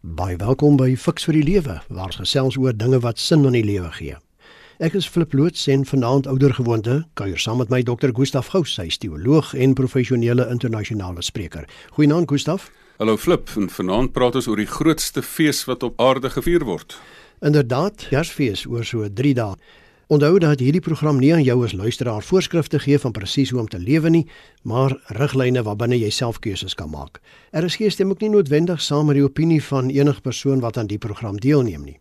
Baie 0.00 0.38
welkom 0.40 0.78
by 0.80 0.94
Fix 0.96 1.26
vir 1.28 1.36
die 1.36 1.42
Lewe, 1.44 1.74
waar 1.92 2.06
ons 2.08 2.16
gesels 2.16 2.54
oor 2.56 2.72
dinge 2.72 3.02
wat 3.04 3.18
sin 3.20 3.42
aan 3.44 3.52
die 3.52 3.66
lewe 3.66 3.90
gee. 3.92 4.14
Ek 4.80 4.94
is 4.96 5.04
Flip 5.04 5.34
Loots 5.36 5.66
en 5.68 5.82
vanaand 5.84 6.24
ouer 6.24 6.54
gewoonte 6.56 6.94
kuier 7.20 7.36
saam 7.36 7.60
met 7.60 7.68
my 7.68 7.82
dokter 7.84 8.14
Gustaf 8.16 8.48
Gous, 8.54 8.78
hy 8.80 8.86
is 8.88 8.96
teoloog 8.96 9.50
en 9.52 9.76
professionele 9.76 10.46
internasionale 10.48 11.20
spreker. 11.20 11.68
Goeienaand 11.98 12.32
Gustaf. 12.32 12.70
Hallo 12.96 13.18
Flip, 13.20 13.52
en 13.60 13.68
vanaand 13.68 14.14
praat 14.16 14.40
ons 14.40 14.48
oor 14.48 14.56
die 14.56 14.70
grootste 14.72 15.20
fees 15.20 15.66
wat 15.68 15.84
op 15.84 16.00
aarde 16.00 16.32
gevier 16.32 16.64
word. 16.64 16.96
Inderdaad, 17.44 18.08
Kersfees 18.08 18.64
oor 18.72 18.88
so 18.88 19.04
3 19.04 19.36
dae. 19.36 19.60
Onthou 20.10 20.38
dat 20.42 20.58
hierdie 20.58 20.80
program 20.82 21.20
nie 21.22 21.28
aan 21.30 21.44
jou 21.46 21.60
as 21.62 21.72
luisteraar 21.72 22.24
voorskrifte 22.26 22.80
gee 22.82 22.98
van 22.98 23.12
presies 23.14 23.52
hoe 23.54 23.60
om 23.60 23.68
te 23.70 23.78
lewe 23.78 24.10
nie, 24.10 24.24
maar 24.66 24.96
riglyne 25.14 25.62
waarbinne 25.62 26.00
jy 26.00 26.08
self 26.10 26.40
keuses 26.42 26.74
kan 26.74 26.88
maak. 26.90 27.20
RSG 27.54 27.92
stem 27.94 28.10
ook 28.10 28.24
nie 28.24 28.32
noodwendig 28.32 28.82
saam 28.82 29.06
met 29.06 29.20
die 29.20 29.22
opinie 29.22 29.60
van 29.62 29.86
enige 29.94 30.20
persoon 30.20 30.58
wat 30.64 30.80
aan 30.82 30.88
die 30.90 30.98
program 30.98 31.38
deelneem 31.38 31.84
nie. 31.86 31.94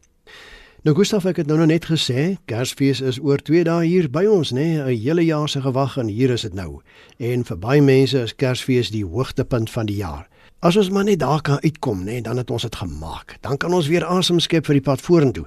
Nou 0.81 0.95
Gustaf 0.97 1.27
ek 1.29 1.43
het 1.43 1.51
nou, 1.51 1.59
nou 1.61 1.67
net 1.69 1.85
gesê, 1.85 2.39
Kersfees 2.49 3.03
is 3.05 3.19
oor 3.21 3.37
2 3.45 3.61
dae 3.69 3.85
hier 3.85 4.09
by 4.09 4.25
ons, 4.25 4.55
nê, 4.57 4.81
'n 4.81 4.97
hele 4.97 5.25
jaar 5.25 5.49
se 5.49 5.61
gewag 5.61 5.97
en 5.97 6.07
hier 6.07 6.31
is 6.31 6.41
dit 6.41 6.53
nou. 6.53 6.81
En 7.19 7.43
vir 7.45 7.57
baie 7.57 7.81
mense 7.81 8.17
is 8.17 8.35
Kersfees 8.35 8.89
die 8.89 9.05
hoogtepunt 9.05 9.69
van 9.69 9.85
die 9.85 9.97
jaar. 10.01 10.25
As 10.61 10.77
ons 10.77 10.89
maar 10.89 11.03
net 11.03 11.19
daar 11.19 11.41
kan 11.41 11.61
uitkom, 11.61 12.03
nê, 12.03 12.21
dan 12.21 12.37
het 12.37 12.49
ons 12.49 12.61
dit 12.61 12.75
gemaak. 12.75 13.37
Dan 13.41 13.57
kan 13.57 13.73
ons 13.73 13.87
weer 13.87 14.05
asem 14.05 14.39
skep 14.39 14.65
vir 14.65 14.73
die 14.73 14.81
pad 14.81 15.01
vorentoe. 15.01 15.45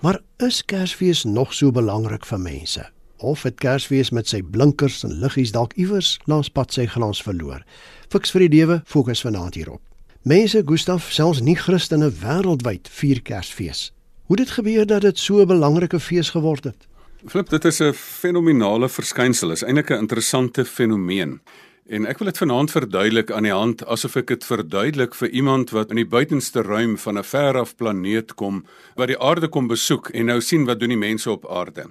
Maar 0.00 0.20
is 0.36 0.64
Kersfees 0.64 1.24
nog 1.24 1.54
so 1.54 1.70
belangrik 1.70 2.26
vir 2.26 2.38
mense? 2.38 2.84
Of 3.16 3.42
het 3.42 3.56
Kersfees 3.58 4.12
met 4.14 4.28
sy 4.30 4.38
blinkers 4.46 5.00
en 5.02 5.16
liggies 5.18 5.50
dalk 5.50 5.72
iewers 5.74 6.12
langs 6.30 6.50
pad 6.54 6.70
sy 6.70 6.84
glans 6.86 7.18
verloor? 7.26 7.64
Fiks 8.06 8.30
vir 8.30 8.44
die 8.46 8.52
lewe 8.52 8.76
fokus 8.86 9.24
vanaand 9.26 9.58
hierop. 9.58 9.82
Mense, 10.22 10.62
Gustaf, 10.66 11.08
selfs 11.10 11.42
nie 11.42 11.56
Christene 11.58 12.12
wêreldwyd 12.14 12.86
vier 12.94 13.18
Kersfees. 13.26 13.88
Hoe 14.30 14.38
dit 14.38 14.50
gebeur 14.54 14.86
dat 14.86 15.02
dit 15.02 15.18
so 15.18 15.42
'n 15.42 15.50
belangrike 15.50 15.98
fees 16.00 16.30
geword 16.30 16.64
het? 16.64 16.86
Flip, 17.26 17.48
dit 17.48 17.64
is 17.64 17.80
'n 17.80 17.92
fenominale 17.92 18.88
verskynsel, 18.88 19.50
is 19.50 19.62
eintlik 19.62 19.90
'n 19.90 19.98
interessante 20.06 20.64
fenomeen. 20.64 21.40
En 21.88 22.04
ek 22.04 22.18
wil 22.20 22.28
dit 22.28 22.38
vanaand 22.38 22.68
verduidelik 22.68 23.30
aan 23.32 23.46
die 23.46 23.54
hand 23.54 23.80
asof 23.88 24.18
ek 24.20 24.26
dit 24.28 24.42
verduidelik 24.44 25.14
vir 25.16 25.30
iemand 25.40 25.70
wat 25.72 25.88
in 25.94 25.96
die 26.02 26.10
buitenste 26.10 26.60
ruim 26.66 26.98
van 27.00 27.16
'n 27.16 27.24
ver 27.24 27.56
af 27.56 27.76
planeet 27.80 28.34
kom, 28.34 28.66
wat 28.96 29.08
die 29.08 29.16
aarde 29.16 29.48
kom 29.48 29.68
besoek 29.68 30.10
en 30.12 30.26
nou 30.26 30.40
sien 30.40 30.66
wat 30.68 30.80
doen 30.80 30.92
die 30.92 31.00
mense 31.00 31.30
op 31.30 31.48
aarde. 31.48 31.86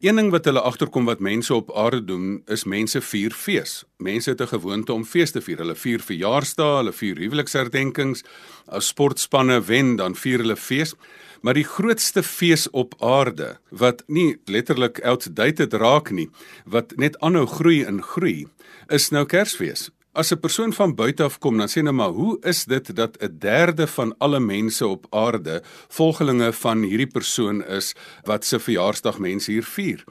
Een 0.00 0.16
ding 0.16 0.30
wat 0.30 0.44
hulle 0.44 0.60
agterkom 0.60 1.06
wat 1.08 1.22
mense 1.24 1.54
op 1.54 1.70
aarde 1.76 2.04
doen, 2.04 2.42
is 2.52 2.64
mense 2.64 3.00
vier 3.00 3.32
fees. 3.32 3.84
Mense 3.96 4.30
het 4.30 4.40
'n 4.40 4.46
gewoonte 4.46 4.92
om 4.92 5.04
fees 5.04 5.30
te 5.30 5.40
vier. 5.40 5.58
Hulle 5.58 5.74
vier 5.74 6.00
verjaarsdae, 6.00 6.76
hulle 6.76 6.92
vier 6.92 7.16
huweliksherdenkings, 7.16 8.22
as 8.66 8.86
sportspanne 8.86 9.64
wen, 9.64 9.96
dan 9.96 10.14
vier 10.14 10.38
hulle 10.38 10.56
fees. 10.56 10.94
Maar 11.40 11.54
die 11.54 11.64
grootste 11.64 12.22
fees 12.22 12.70
op 12.70 12.94
aarde 12.98 13.58
wat 13.70 14.02
nie 14.06 14.36
letterlik 14.44 15.00
outdated 15.00 15.72
raak 15.72 16.10
nie, 16.10 16.30
wat 16.64 16.96
net 16.96 17.18
aanhou 17.18 17.46
groei 17.46 17.84
en 17.84 18.02
groei, 18.02 18.46
is 18.88 19.10
nou 19.10 19.24
Kersfees. 19.24 19.90
As 20.16 20.32
'n 20.32 20.40
persoon 20.40 20.72
van 20.72 20.94
buite 20.94 21.22
af 21.22 21.38
kom, 21.38 21.58
dan 21.58 21.68
sê 21.68 21.82
nou 21.82 21.94
maar, 21.94 22.08
hoe 22.08 22.38
is 22.40 22.64
dit 22.64 22.96
dat 22.96 23.16
'n 23.22 23.36
derde 23.38 23.86
van 23.86 24.14
alle 24.18 24.40
mense 24.40 24.86
op 24.86 25.06
aarde 25.10 25.62
volgelinge 25.88 26.52
van 26.52 26.82
hierdie 26.82 27.06
persoon 27.06 27.64
is 27.64 27.94
wat 28.24 28.44
se 28.44 28.58
verjaarsdag 28.58 29.18
mense 29.18 29.50
hier 29.50 29.64
vier? 29.64 30.04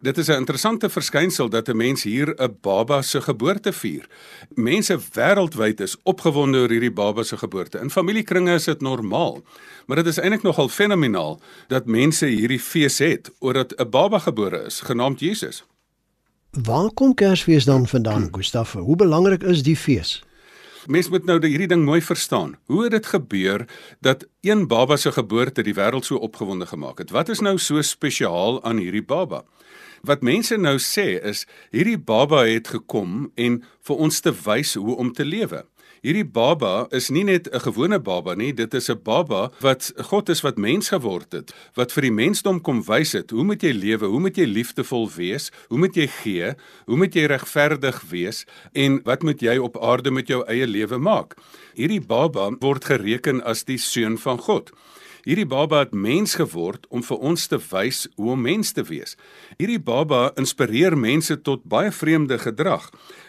Dit 0.00 0.18
is 0.18 0.28
'n 0.28 0.32
interessante 0.32 0.88
verskynsel 0.88 1.48
dat 1.48 1.68
'n 1.68 1.76
mens 1.76 2.02
hier 2.02 2.34
'n 2.36 2.56
baba 2.60 3.02
se 3.02 3.20
geboorte 3.20 3.72
vier. 3.72 4.08
Mense 4.54 4.98
wêreldwyd 5.12 5.80
is 5.80 5.96
opgewonde 6.02 6.58
oor 6.58 6.70
hierdie 6.70 6.92
baba 6.92 7.22
se 7.22 7.36
geboorte. 7.36 7.78
In 7.78 7.90
familiekringe 7.90 8.54
is 8.54 8.64
dit 8.64 8.80
normaal, 8.80 9.42
maar 9.86 9.96
dit 9.96 10.06
is 10.06 10.18
eintlik 10.18 10.42
nogal 10.42 10.68
fenomenaal 10.68 11.40
dat 11.66 11.86
mense 11.86 12.26
hierdie 12.26 12.60
fees 12.60 12.98
het 12.98 13.30
oor 13.38 13.52
dat 13.52 13.74
'n 13.76 13.90
baba 13.90 14.18
gebore 14.18 14.64
is, 14.64 14.80
genaamd 14.80 15.20
Jesus. 15.20 15.64
Waar 16.50 16.90
kom 16.92 17.14
Kersfees 17.14 17.64
dan 17.64 17.86
vandaan, 17.86 18.28
Gustaf? 18.30 18.72
Hoe 18.72 18.96
belangrik 18.96 19.42
is 19.42 19.62
die 19.62 19.76
fees? 19.76 20.24
Mense 20.86 21.10
moet 21.10 21.24
nou 21.24 21.36
hierdie 21.46 21.68
ding 21.68 21.84
mooi 21.84 22.00
verstaan. 22.02 22.54
Hoe 22.66 22.82
het 22.82 22.90
dit 22.90 23.06
gebeur 23.06 23.66
dat 24.00 24.24
een 24.40 24.66
baba 24.66 24.96
se 24.96 25.12
geboorte 25.12 25.62
die 25.62 25.74
wêreld 25.74 26.04
so 26.04 26.16
opgewonde 26.16 26.66
gemaak 26.66 26.98
het? 26.98 27.10
Wat 27.10 27.28
is 27.28 27.40
nou 27.40 27.58
so 27.58 27.82
spesiaal 27.82 28.62
aan 28.64 28.80
hierdie 28.80 29.04
baba? 29.04 29.44
Wat 30.02 30.22
mense 30.22 30.56
nou 30.56 30.78
sê 30.78 31.20
is 31.20 31.44
hierdie 31.70 31.98
baba 31.98 32.46
het 32.46 32.68
gekom 32.68 33.30
en 33.34 33.60
vir 33.84 33.96
ons 33.96 34.20
te 34.20 34.32
wys 34.44 34.74
hoe 34.74 34.96
om 34.96 35.12
te 35.12 35.24
lewe. 35.24 35.66
Hierdie 35.98 36.26
baba 36.26 36.86
is 36.94 37.10
nie 37.10 37.24
net 37.24 37.48
'n 37.50 37.60
gewone 37.60 37.98
baba 37.98 38.34
nie, 38.34 38.52
dit 38.52 38.74
is 38.74 38.88
'n 38.88 39.00
baba 39.02 39.50
wat 39.60 39.92
God 40.10 40.28
is 40.28 40.42
wat 40.42 40.56
mens 40.56 40.88
geword 40.88 41.32
het, 41.32 41.52
wat 41.74 41.92
vir 41.92 42.02
die 42.02 42.12
mensdom 42.12 42.60
kom 42.60 42.82
wys 42.82 43.12
het 43.12 43.30
hoe 43.30 43.44
moet 43.44 43.62
jy 43.62 43.72
lewe, 43.72 44.06
hoe 44.06 44.20
moet 44.20 44.36
jy 44.36 44.46
liefdevol 44.46 45.10
wees, 45.10 45.50
hoe 45.68 45.78
moet 45.78 45.94
jy 45.96 46.06
gee, 46.06 46.54
hoe 46.86 46.96
moet 46.96 47.14
jy 47.14 47.26
regverdig 47.26 48.02
wees 48.10 48.46
en 48.74 49.00
wat 49.04 49.22
moet 49.22 49.40
jy 49.40 49.58
op 49.58 49.76
aarde 49.82 50.10
met 50.10 50.28
jou 50.28 50.44
eie 50.46 50.66
lewe 50.66 50.98
maak. 50.98 51.34
Hierdie 51.74 52.00
baba 52.06 52.50
word 52.60 52.84
gereken 52.84 53.42
as 53.42 53.64
die 53.64 53.78
seun 53.78 54.18
van 54.18 54.38
God. 54.38 54.70
Hierdie 55.28 55.44
baba 55.44 55.82
het 55.82 55.90
mens 55.92 56.38
geword 56.40 56.86
om 56.88 57.02
vir 57.04 57.18
ons 57.20 57.42
te 57.52 57.58
wys 57.60 58.06
hoe 58.16 58.30
om 58.32 58.40
mens 58.40 58.70
te 58.72 58.80
wees. 58.88 59.10
Hierdie 59.58 59.80
baba 59.84 60.30
inspireer 60.40 60.94
mense 60.96 61.34
tot 61.44 61.66
baie 61.68 61.90
vreemde 61.92 62.38
gedrag. 62.40 62.86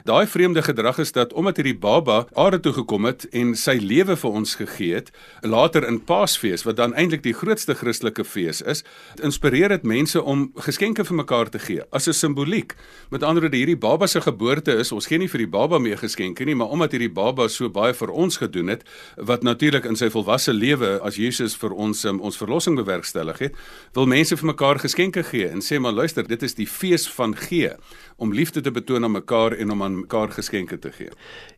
Daai 0.08 0.24
vreemde 0.32 0.64
gedrag 0.64 1.02
is 1.04 1.12
dat 1.12 1.34
omdat 1.36 1.60
hierdie 1.60 1.76
baba 1.76 2.22
aarde 2.40 2.62
toe 2.64 2.72
gekom 2.78 3.04
het 3.10 3.26
en 3.36 3.52
sy 3.60 3.76
lewe 3.84 4.16
vir 4.16 4.38
ons 4.42 4.56
gegee 4.62 4.94
het, 4.96 5.12
later 5.44 5.84
in 5.90 5.98
Paasfees 6.00 6.64
wat 6.64 6.78
dan 6.80 6.96
eintlik 6.96 7.26
die 7.26 7.34
grootste 7.36 7.76
Christelike 7.76 8.24
fees 8.24 8.64
is, 8.64 8.86
inspireer 9.20 9.76
dit 9.76 9.84
mense 9.84 10.24
om 10.24 10.48
geskenke 10.56 11.04
vir 11.04 11.20
mekaar 11.20 11.52
te 11.52 11.60
gee 11.60 11.84
as 11.92 12.08
'n 12.08 12.16
simboliek. 12.16 12.78
Met 13.12 13.24
ander 13.24 13.44
woorde, 13.44 13.58
hierdie 13.58 13.76
baba 13.76 14.08
se 14.08 14.22
geboorte 14.22 14.72
is 14.72 14.92
ons 14.92 15.08
gee 15.08 15.18
nie 15.18 15.28
vir 15.28 15.40
die 15.40 15.52
baba 15.52 15.80
meer 15.80 15.98
geskenke 15.98 16.46
nie, 16.46 16.56
maar 16.56 16.72
omdat 16.72 16.92
hierdie 16.92 17.14
baba 17.14 17.50
so 17.50 17.70
baie 17.70 17.94
vir 17.94 18.10
ons 18.10 18.38
gedoen 18.38 18.68
het, 18.68 18.84
wat 19.18 19.44
natuurlik 19.44 19.86
in 19.86 19.96
sy 19.96 20.10
volwasse 20.10 20.54
lewe 20.54 21.02
as 21.04 21.16
Jesus 21.16 21.56
vir 21.56 21.74
ons 21.74 21.89
um, 22.06 22.20
ons 22.20 22.38
verlossing 22.38 22.76
bewerkstellig 22.76 23.40
het, 23.40 23.56
wil 23.94 24.06
mense 24.10 24.38
vir 24.38 24.50
mekaar 24.52 24.80
geskenke 24.80 25.24
gee 25.24 25.48
en 25.50 25.64
sê 25.66 25.80
maar 25.80 25.94
luister, 25.94 26.28
dit 26.28 26.44
is 26.44 26.56
die 26.58 26.68
fees 26.68 27.08
van 27.10 27.36
gee 27.36 27.72
om 28.18 28.34
liefde 28.34 28.62
te 28.62 28.72
betoon 28.72 29.04
aan 29.04 29.16
mekaar 29.16 29.56
en 29.56 29.72
om 29.72 29.84
aan 29.84 30.00
mekaar 30.02 30.32
geskenke 30.36 30.80
te 30.80 30.92
gee. 30.92 31.10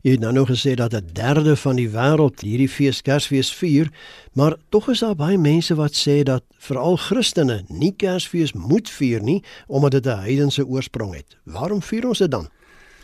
Jy 0.06 0.16
het 0.16 0.24
nou 0.24 0.34
nog 0.34 0.50
gesê 0.50 0.76
dat 0.76 0.94
'n 0.94 1.14
derde 1.14 1.56
van 1.56 1.76
die 1.76 1.90
wêreld 1.90 2.42
hierdie 2.42 2.70
fees 2.70 3.02
Kersfees 3.02 3.54
vier, 3.54 3.90
maar 4.34 4.58
tog 4.70 4.90
is 4.90 5.00
daar 5.00 5.16
baie 5.16 5.38
mense 5.38 5.76
wat 5.76 5.94
sê 5.94 6.24
dat 6.24 6.44
veral 6.58 6.98
Christene 6.98 7.64
nie 7.68 7.94
Kersfees 7.98 8.54
moet 8.54 8.90
vier 8.90 9.22
nie 9.22 9.44
omdat 9.68 9.92
dit 9.92 10.06
'n 10.06 10.20
heidense 10.20 10.66
oorsprong 10.66 11.16
het. 11.16 11.38
Waarom 11.44 11.82
vier 11.82 12.08
ons 12.08 12.18
dit 12.18 12.32
dan? 12.32 12.50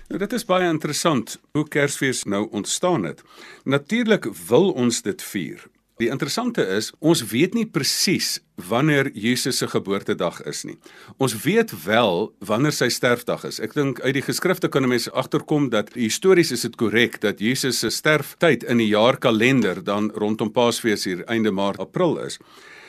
Nou 0.07 0.19
dit 0.19 0.33
is 0.33 0.45
baie 0.47 0.67
interessant 0.71 1.33
hoe 1.51 1.67
Kersfees 1.67 2.23
nou 2.23 2.47
ontstaan 2.55 3.03
het. 3.03 3.23
Natuurlik 3.63 4.29
wil 4.47 4.71
ons 4.71 5.01
dit 5.01 5.23
vier. 5.23 5.65
Die 5.97 6.11
interessante 6.13 6.61
is, 6.61 6.91
ons 7.01 7.23
weet 7.31 7.55
nie 7.57 7.65
presies 7.65 8.37
wanneer 8.69 9.09
Jesus 9.17 9.57
se 9.57 9.67
geboortedag 9.69 10.43
is 10.49 10.61
nie. 10.69 10.75
Ons 11.17 11.33
weet 11.41 11.73
wel 11.85 12.27
wanneer 12.45 12.75
sy 12.75 12.89
sterfdag 12.93 13.47
is. 13.49 13.57
Ek 13.61 13.73
dink 13.73 14.01
uit 14.05 14.13
die 14.19 14.25
geskrifte 14.25 14.69
kan 14.69 14.83
'n 14.85 14.93
mens 14.93 15.09
agterkom 15.09 15.69
dat 15.69 15.93
histories 15.93 16.51
is 16.51 16.61
dit 16.61 16.75
korrek 16.75 17.21
dat 17.21 17.39
Jesus 17.39 17.79
se 17.79 17.89
sterftyd 17.89 18.63
in 18.63 18.77
die 18.77 18.93
jaarkalender 18.93 19.83
dan 19.83 20.11
rondom 20.13 20.51
Paasfees 20.51 21.05
hier 21.05 21.25
einde 21.25 21.51
Maart 21.51 21.79
April 21.79 22.17
is 22.19 22.37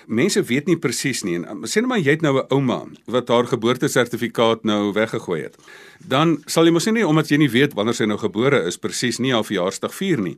mense 0.08 0.42
weet 0.42 0.66
nie 0.66 0.76
presies 0.80 1.22
nie. 1.24 1.36
En 1.38 1.64
sê 1.69 1.82
net 1.82 1.91
maar 1.91 2.00
jy 2.00 2.16
het 2.16 2.22
nou 2.24 2.38
'n 2.38 2.46
ouma 2.50 2.86
wat 3.06 3.28
haar 3.28 3.46
geboortesertifikaat 3.46 4.64
nou 4.64 4.92
weggegooi 4.92 5.42
het. 5.42 5.56
Dan 5.98 6.42
sal 6.46 6.64
jy 6.64 6.70
mos 6.72 6.86
nie 6.86 7.06
omdat 7.06 7.28
jy 7.28 7.36
nie 7.36 7.50
weet 7.50 7.74
wanneer 7.74 7.94
sy 7.94 8.04
nou 8.04 8.19
gebore 8.19 8.66
is 8.66 8.78
presies 8.78 9.19
nie 9.19 9.32
haar 9.32 9.44
verjaarsdag 9.44 9.94
vier 9.94 10.20
nie. 10.20 10.36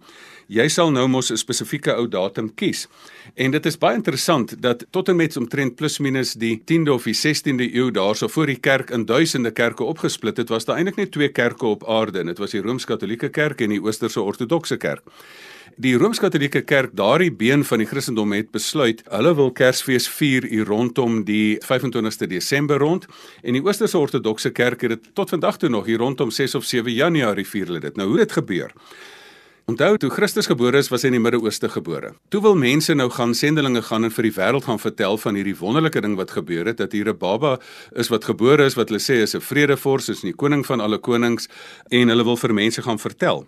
Jy 0.48 0.68
sal 0.68 0.90
nou 0.90 1.06
mos 1.08 1.30
'n 1.30 1.36
spesifieke 1.36 1.94
ou 1.94 2.08
datum 2.08 2.54
kies. 2.54 2.88
En 3.36 3.50
dit 3.50 3.66
is 3.66 3.78
baie 3.78 3.94
interessant 3.94 4.62
dat 4.62 4.84
tot 4.90 5.08
en 5.08 5.16
met 5.16 5.36
omtrent 5.36 5.76
plus 5.76 5.98
minus 5.98 6.34
die 6.34 6.62
10de 6.64 6.90
of 6.92 7.04
die 7.04 7.14
16de 7.14 7.74
eeu 7.74 7.90
daarso 7.90 8.28
voor 8.28 8.46
die 8.46 8.60
kerk 8.60 8.90
in 8.90 9.04
duisende 9.04 9.50
kerke 9.50 9.84
opgesplit 9.84 10.36
het, 10.36 10.48
was 10.48 10.64
daar 10.64 10.76
eintlik 10.76 10.96
net 10.96 11.12
twee 11.12 11.28
kerke 11.28 11.66
op 11.66 11.88
aarde 11.88 12.18
en 12.18 12.26
dit 12.26 12.38
was 12.38 12.50
die 12.50 12.60
Rooms-Katolieke 12.60 13.28
Kerk 13.28 13.60
en 13.60 13.68
die 13.68 13.82
Oosterse 13.82 14.20
Ortodokse 14.20 14.76
Kerk. 14.76 15.02
Die 15.76 15.94
Rooms-Katolieke 15.94 16.62
Kerk, 16.62 16.96
daardie 16.96 17.30
been 17.32 17.62
van 17.64 17.78
die 17.78 17.86
Christendom 17.86 18.32
het 18.32 18.50
besluit, 18.50 19.02
hulle 19.12 19.34
wil 19.38 19.52
Kersfees 19.54 20.08
vier 20.10 20.44
hier 20.48 20.66
rondom 20.66 21.20
die 21.24 21.58
25ste 21.62 22.26
Desember 22.30 22.80
rond 22.82 23.06
en 23.42 23.54
die 23.54 23.62
Oosterse 23.62 23.98
Ortodokse 23.98 24.50
Kerk 24.50 24.82
het 24.82 24.96
dit 24.96 25.08
tot 25.14 25.30
vandag 25.30 25.60
toe 25.62 25.70
nog 25.70 25.86
hier 25.86 26.02
rondom 26.02 26.30
6 26.30 26.54
of 26.58 26.64
7 26.64 26.92
Januarie 26.92 27.46
vier 27.46 27.70
hulle 27.70 27.80
dit. 27.80 27.96
Nou 27.96 28.08
hoe 28.08 28.18
dit 28.24 28.32
gebeur? 28.32 28.74
Onthou 29.68 29.96
toe 29.96 30.10
Christus 30.10 30.46
gebore 30.48 30.78
is, 30.78 30.88
was 30.88 31.02
hy 31.04 31.10
in 31.10 31.18
die 31.18 31.20
Midde-Ooste 31.22 31.68
gebore. 31.68 32.14
Toe 32.32 32.40
wil 32.42 32.56
mense 32.58 32.94
nou 32.96 33.08
gaan 33.12 33.34
sendelinge 33.36 33.82
gaan 33.84 34.06
en 34.06 34.12
vir 34.14 34.26
die 34.26 34.32
wêreld 34.34 34.64
gaan 34.64 34.80
vertel 34.80 35.18
van 35.20 35.36
hierdie 35.36 35.54
wonderlike 35.58 36.00
ding 36.00 36.16
wat 36.18 36.32
gebeur 36.34 36.70
het 36.70 36.78
dat 36.80 36.92
hier 36.96 37.08
'n 37.08 37.18
baba 37.18 37.58
is 37.94 38.08
wat 38.08 38.24
gebore 38.24 38.64
is 38.64 38.74
wat 38.74 38.88
hulle 38.88 39.00
sê 39.00 39.20
is 39.22 39.34
'n 39.34 39.40
vredevors, 39.40 40.08
is 40.08 40.20
die 40.22 40.32
koning 40.32 40.64
van 40.66 40.80
alle 40.80 40.98
konings 40.98 41.48
en 41.90 42.08
hulle 42.08 42.24
wil 42.24 42.36
vir 42.36 42.54
mense 42.54 42.82
gaan 42.82 42.98
vertel. 42.98 43.46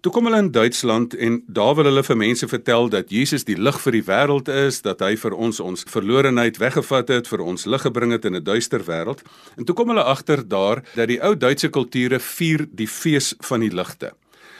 Toe 0.00 0.12
kom 0.12 0.24
hulle 0.24 0.38
in 0.38 0.50
Duitsland 0.50 1.14
en 1.14 1.42
daar 1.48 1.74
wil 1.74 1.84
hulle 1.84 2.02
vir 2.02 2.16
mense 2.16 2.48
vertel 2.48 2.88
dat 2.88 3.10
Jesus 3.10 3.44
die 3.44 3.56
lig 3.56 3.80
vir 3.80 3.92
die 3.92 4.04
wêreld 4.04 4.48
is, 4.48 4.82
dat 4.82 5.00
hy 5.00 5.16
vir 5.16 5.32
ons 5.32 5.60
ons 5.60 5.84
verlorenheid 5.88 6.58
weggevat 6.58 7.08
het, 7.08 7.28
vir 7.28 7.40
ons 7.40 7.64
lig 7.64 7.82
gebring 7.82 8.12
het 8.12 8.24
in 8.24 8.36
'n 8.36 8.44
duister 8.44 8.80
wêreld. 8.80 9.22
En 9.56 9.64
toe 9.64 9.74
kom 9.74 9.88
hulle 9.88 10.04
agter 10.04 10.48
daar 10.48 10.82
dat 10.94 11.08
die 11.08 11.22
ou 11.22 11.34
Duitse 11.34 11.68
kulture 11.68 12.20
vier 12.20 12.66
die 12.70 12.88
fees 12.88 13.34
van 13.40 13.60
die 13.60 13.70
ligte. 13.70 14.12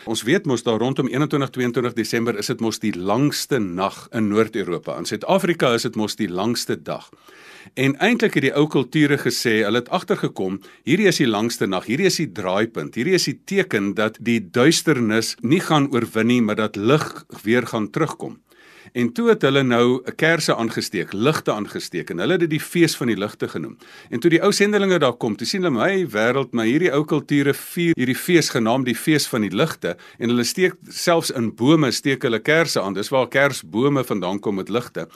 Ons 0.04 0.20
weet 0.22 0.44
mos 0.44 0.62
daar 0.62 0.82
rondom 0.82 1.08
21-22 1.08 1.94
Desember 1.96 2.36
is 2.36 2.50
dit 2.52 2.60
mos 2.60 2.76
die 2.82 2.92
langste 2.92 3.56
nag 3.58 4.02
in 4.12 4.28
Noord-Europa. 4.28 4.98
In 5.00 5.08
Suid-Afrika 5.08 5.70
is 5.72 5.86
dit 5.88 5.96
mos 5.96 6.18
die 6.20 6.28
langste 6.28 6.76
dag. 6.76 7.08
En 7.80 7.96
eintlik 8.04 8.36
het 8.36 8.44
die 8.44 8.52
ou 8.52 8.66
kulture 8.68 9.16
gesê, 9.22 9.62
hulle 9.64 9.80
het 9.80 9.88
agtergekom, 9.88 10.58
hierdie 10.84 11.08
is 11.08 11.22
die 11.22 11.30
langste 11.30 11.64
nag, 11.70 11.88
hierdie 11.88 12.10
is 12.10 12.20
die 12.20 12.28
draaipunt, 12.36 12.98
hierdie 13.00 13.16
is 13.16 13.24
die 13.30 13.38
teken 13.48 13.94
dat 13.96 14.20
die 14.20 14.42
duisternis 14.44 15.38
nie 15.40 15.62
gaan 15.64 15.88
oorwin 15.94 16.28
nie, 16.28 16.42
maar 16.44 16.60
dat 16.60 16.76
lig 16.76 17.08
weer 17.40 17.64
gaan 17.72 17.88
terugkom. 17.88 18.36
En 18.94 19.08
toe 19.12 19.24
het 19.32 19.42
hulle 19.42 19.62
nou 19.66 20.02
'n 20.06 20.14
kersse 20.14 20.54
aangesteek, 20.54 21.12
ligte 21.12 21.52
aangesteek 21.52 22.10
en 22.10 22.18
hulle 22.18 22.32
het 22.32 22.40
dit 22.40 22.50
die 22.50 22.60
fees 22.60 22.96
van 22.96 23.06
die 23.06 23.16
ligte 23.16 23.48
genoem. 23.48 23.76
En 24.10 24.20
toe 24.20 24.30
die 24.30 24.42
ou 24.42 24.52
sendelinge 24.52 24.98
daar 24.98 25.16
kom, 25.16 25.36
toe 25.36 25.46
sien 25.46 25.62
hulle 25.62 25.74
my 25.74 26.06
wêreld, 26.06 26.52
my 26.52 26.66
hierdie 26.66 26.92
ou 26.92 27.04
kulture 27.04 27.54
vier 27.54 27.92
hierdie 27.96 28.16
fees 28.16 28.48
genaamd 28.48 28.84
die 28.84 28.94
fees 28.94 29.26
van 29.26 29.40
die 29.40 29.50
ligte 29.50 29.96
en 30.18 30.28
hulle 30.28 30.44
steek 30.44 30.74
selfs 30.88 31.30
in 31.30 31.54
bome 31.54 31.90
steek 31.90 32.22
hulle 32.22 32.38
kersse 32.38 32.80
aan. 32.80 32.94
Dis 32.94 33.08
waar 33.08 33.28
kersbome 33.28 34.04
vandaan 34.04 34.40
kom 34.40 34.54
met 34.54 34.68
ligte. 34.68 35.08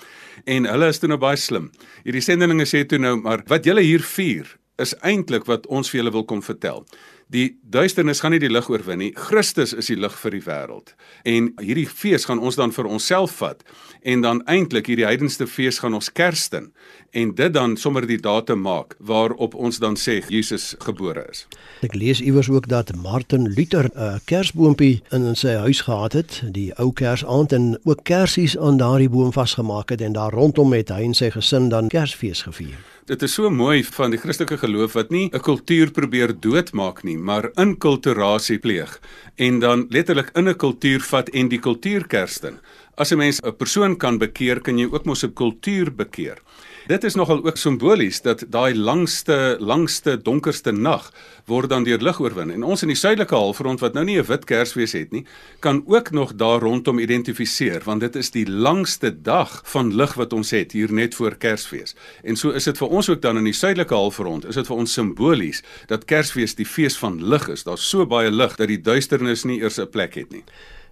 En 0.44 0.64
hulle 0.64 0.86
is 0.88 0.98
toe 0.98 1.08
nou 1.08 1.19
baie 1.19 1.36
slim. 1.36 1.70
Hierdie 2.04 2.22
sendelinge 2.22 2.66
sê 2.66 2.84
toe 2.86 2.98
nou, 2.98 3.16
maar 3.16 3.42
wat 3.46 3.64
julle 3.64 3.80
hier 3.80 4.02
vier 4.02 4.58
is 4.76 4.94
eintlik 5.02 5.46
wat 5.46 5.66
ons 5.66 5.90
vir 5.90 6.00
julle 6.00 6.12
wil 6.14 6.25
kom 6.25 6.42
vertel. 6.42 6.84
Die 7.28 7.58
duisternis 7.60 8.22
gaan 8.25 8.32
nie 8.32 8.40
die 8.40 8.48
lig 8.48 8.70
oorwin 8.72 9.02
nie. 9.02 9.10
Christus 9.12 9.75
is 9.76 9.90
die 9.90 9.98
lig 10.00 10.14
vir 10.16 10.32
die 10.32 10.40
wêreld. 10.46 10.94
En 11.28 11.50
hierdie 11.60 11.84
fees 11.84 12.25
gaan 12.25 12.40
ons 12.40 12.56
dan 12.56 12.72
vir 12.72 12.88
onsself 12.88 13.34
vat 13.42 13.60
en 14.00 14.22
dan 14.25 14.40
eintlik 14.48 14.88
hierdie 14.88 15.04
heidenste 15.04 15.44
fees 15.46 15.82
gaan 15.82 15.96
ons 15.98 16.08
Kersden 16.08 16.70
en 17.12 17.34
dit 17.36 17.52
dan 17.52 17.76
sommer 17.76 18.06
die 18.08 18.20
datum 18.25 18.62
maak 18.64 18.96
waarop 18.98 19.54
ons 19.54 19.76
dan 19.82 19.98
sê 20.00 20.22
Jesus 20.32 20.72
gebore 20.80 21.26
is. 21.28 21.44
Ek 21.84 21.92
lees 21.92 22.22
iewers 22.25 22.48
ook 22.48 22.70
dat 22.72 22.94
Martin 22.96 23.48
Luther 23.52 23.90
'n 23.92 24.20
kersboompie 24.25 25.02
in 25.12 25.36
sy 25.36 25.52
huis 25.60 25.80
gehad 25.84 26.12
het, 26.12 26.42
die 26.52 26.72
ou 26.78 26.92
kersaand 26.92 27.52
en 27.52 27.78
ook 27.84 28.04
kersies 28.04 28.56
aan 28.56 28.76
daardie 28.76 29.08
boom 29.08 29.32
vasgemaak 29.32 29.90
het 29.90 30.00
en 30.00 30.12
daar 30.12 30.32
rondom 30.32 30.72
het 30.72 30.88
hy 30.88 31.04
en 31.04 31.14
sy 31.14 31.30
gesin 31.30 31.69
dan 31.69 31.88
Kersfees 31.88 32.42
gevier. 32.42 32.97
Dit 33.08 33.22
is 33.25 33.32
so 33.38 33.49
mooi 33.49 33.78
van 33.96 34.12
die 34.12 34.19
Christelike 34.20 34.58
geloof 34.60 34.93
wat 34.99 35.08
nie 35.10 35.31
'n 35.32 35.40
kultuur 35.40 35.90
probeer 35.96 36.34
doodmaak 36.40 37.02
nie, 37.08 37.16
maar 37.16 37.49
inkulturasie 37.56 38.58
pleeg 38.58 39.00
en 39.37 39.60
dan 39.60 39.87
letterlik 39.88 40.31
in 40.37 40.49
'n 40.49 40.56
kultuur 40.56 41.00
vat 41.00 41.28
en 41.28 41.49
die 41.49 41.58
kultuur 41.58 42.06
kersten. 42.06 42.60
As 42.98 43.12
'n 43.12 43.16
mens 43.16 43.38
'n 43.40 43.56
persoon 43.56 43.96
kan 43.96 44.18
bekeer, 44.18 44.60
kan 44.60 44.78
jy 44.78 44.88
ook 44.90 45.04
mos 45.04 45.22
'n 45.22 45.32
kultuur 45.32 45.94
bekeer. 45.94 46.38
Dit 46.86 47.04
is 47.04 47.14
nogal 47.14 47.44
ook 47.44 47.56
simbolies 47.56 48.20
dat 48.22 48.44
daai 48.48 48.74
langste 48.74 49.56
langste 49.60 50.22
donkerste 50.22 50.72
nag 50.72 51.12
word 51.46 51.68
dan 51.68 51.84
deur 51.84 51.98
lig 51.98 52.20
oorwin. 52.20 52.50
En 52.50 52.62
ons 52.62 52.82
in 52.82 52.88
die 52.88 52.96
suidelike 52.96 53.34
halfrond 53.34 53.80
wat 53.80 53.92
nou 53.92 54.04
nie 54.04 54.18
'n 54.18 54.24
wit 54.24 54.44
Kersfees 54.44 54.92
het 54.92 55.10
nie, 55.10 55.26
kan 55.60 55.82
ook 55.86 56.10
nog 56.10 56.34
daar 56.34 56.60
rondom 56.60 56.98
identifiseer 56.98 57.82
want 57.84 58.00
dit 58.00 58.16
is 58.16 58.30
die 58.30 58.50
langste 58.50 59.22
dag 59.22 59.62
van 59.64 59.94
lig 59.94 60.14
wat 60.14 60.32
ons 60.32 60.50
het 60.50 60.72
hier 60.72 60.92
net 60.92 61.14
voor 61.14 61.36
Kersfees. 61.36 61.94
En 62.22 62.36
so 62.36 62.50
is 62.50 62.64
dit 62.64 62.78
vir 62.78 62.88
ons 62.88 63.08
ook 63.08 63.22
dan 63.22 63.36
in 63.36 63.44
die 63.44 63.52
suidelike 63.52 63.94
halfrond, 63.94 64.46
is 64.46 64.54
dit 64.54 64.66
vir 64.66 64.76
ons 64.76 64.92
simbolies 64.92 65.62
dat 65.86 66.04
Kersfees 66.04 66.54
die 66.54 66.66
fees 66.66 66.98
van 66.98 67.28
lig 67.28 67.48
is. 67.48 67.62
Daar's 67.62 67.88
so 67.88 68.06
baie 68.06 68.30
lig 68.30 68.56
dat 68.56 68.68
die 68.68 68.80
duisternis 68.80 69.44
nie 69.44 69.60
eers 69.60 69.78
'n 69.78 69.90
plek 69.90 70.14
het 70.14 70.30
nie. 70.30 70.44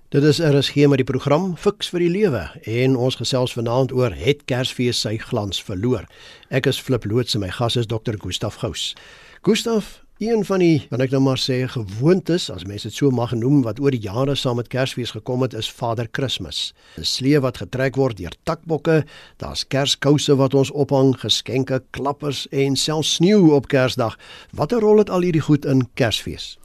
Dit 0.08 0.22
is 0.22 0.38
RSG 0.38 0.74
met 0.86 1.00
die 1.00 1.04
program 1.04 1.56
Fix 1.58 1.88
vir 1.90 2.04
die 2.04 2.10
Lewe 2.12 2.44
en 2.70 2.92
ons 2.94 3.16
gesels 3.18 3.56
vanaand 3.56 3.90
oor 3.90 4.12
het 4.14 4.44
Kersfees 4.46 5.00
sy 5.02 5.16
glans 5.18 5.58
verloor. 5.58 6.04
Ek 6.46 6.68
is 6.70 6.78
Flip 6.78 7.02
Loots 7.10 7.34
en 7.34 7.42
my 7.42 7.48
gas 7.50 7.74
is 7.74 7.88
Dr. 7.90 8.14
Gustaf 8.22 8.60
Gous. 8.62 8.92
Gustaf, 9.42 10.04
een 10.22 10.44
van 10.46 10.62
die 10.62 10.86
wat 10.92 11.02
ek 11.02 11.10
nou 11.16 11.24
maar 11.24 11.42
sê 11.42 11.56
gewoontes, 11.68 12.46
as 12.54 12.62
mense 12.70 12.86
dit 12.86 12.94
so 12.94 13.10
mag 13.10 13.34
noem, 13.34 13.64
wat 13.66 13.82
oor 13.82 13.90
die 13.90 14.04
jare 14.04 14.36
saam 14.38 14.60
met 14.60 14.70
Kersfees 14.70 15.10
gekom 15.16 15.42
het, 15.42 15.58
is 15.58 15.66
Vader 15.66 16.06
Kersfees. 16.06 16.70
'n 16.96 17.02
Slee 17.02 17.42
wat 17.42 17.58
getrek 17.58 17.98
word 17.98 18.16
deur 18.22 18.38
takbokke, 18.46 19.02
daar's 19.42 19.66
Kerskouse 19.66 20.36
wat 20.38 20.54
ons 20.54 20.70
ophang, 20.70 21.16
geskenke, 21.18 21.82
klappers 21.90 22.46
en 22.52 22.76
selfs 22.76 23.18
sneeu 23.18 23.50
op 23.58 23.66
Kersdag. 23.66 24.14
Watter 24.52 24.78
rol 24.80 24.98
het 25.02 25.10
al 25.10 25.26
hierdie 25.26 25.42
goed 25.50 25.66
in 25.66 25.88
Kersfees? 25.94 26.58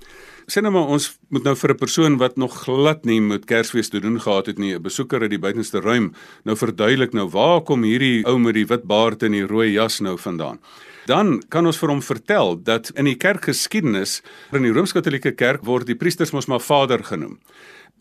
Sê 0.51 0.59
nou 0.59 0.73
maar 0.75 0.89
ons 0.91 1.05
moet 1.31 1.45
nou 1.47 1.53
vir 1.55 1.71
'n 1.71 1.79
persoon 1.79 2.17
wat 2.19 2.35
nog 2.37 2.63
glad 2.63 3.05
nie 3.05 3.21
met 3.21 3.45
Kersfees 3.45 3.89
te 3.89 3.99
doen 3.99 4.19
gehad 4.19 4.47
het 4.47 4.57
nie, 4.57 4.75
'n 4.75 4.81
besoeker 4.81 5.21
uit 5.21 5.29
die 5.29 5.39
buitenste 5.39 5.79
ruim, 5.79 6.13
nou 6.43 6.55
verduidelik 6.55 7.13
nou 7.13 7.29
waar 7.29 7.61
kom 7.61 7.83
hierdie 7.83 8.25
ou 8.25 8.37
met 8.37 8.53
die 8.53 8.65
wit 8.65 8.83
baard 8.83 9.23
en 9.23 9.31
die 9.31 9.47
rooi 9.47 9.71
jas 9.71 9.99
nou 10.01 10.17
vandaan. 10.17 10.59
Dan 11.05 11.41
kan 11.49 11.65
ons 11.65 11.77
vir 11.77 11.89
hom 11.89 12.01
vertel 12.01 12.63
dat 12.63 12.91
in 12.95 13.05
die 13.05 13.15
kerkgeskiedenis 13.15 14.21
in 14.51 14.63
die 14.63 14.71
Rooms-Katolieke 14.71 15.31
Kerk 15.31 15.63
word 15.65 15.87
die 15.87 15.95
priesters 15.95 16.31
mos 16.31 16.47
maar 16.47 16.59
vader 16.59 17.03
genoem 17.03 17.39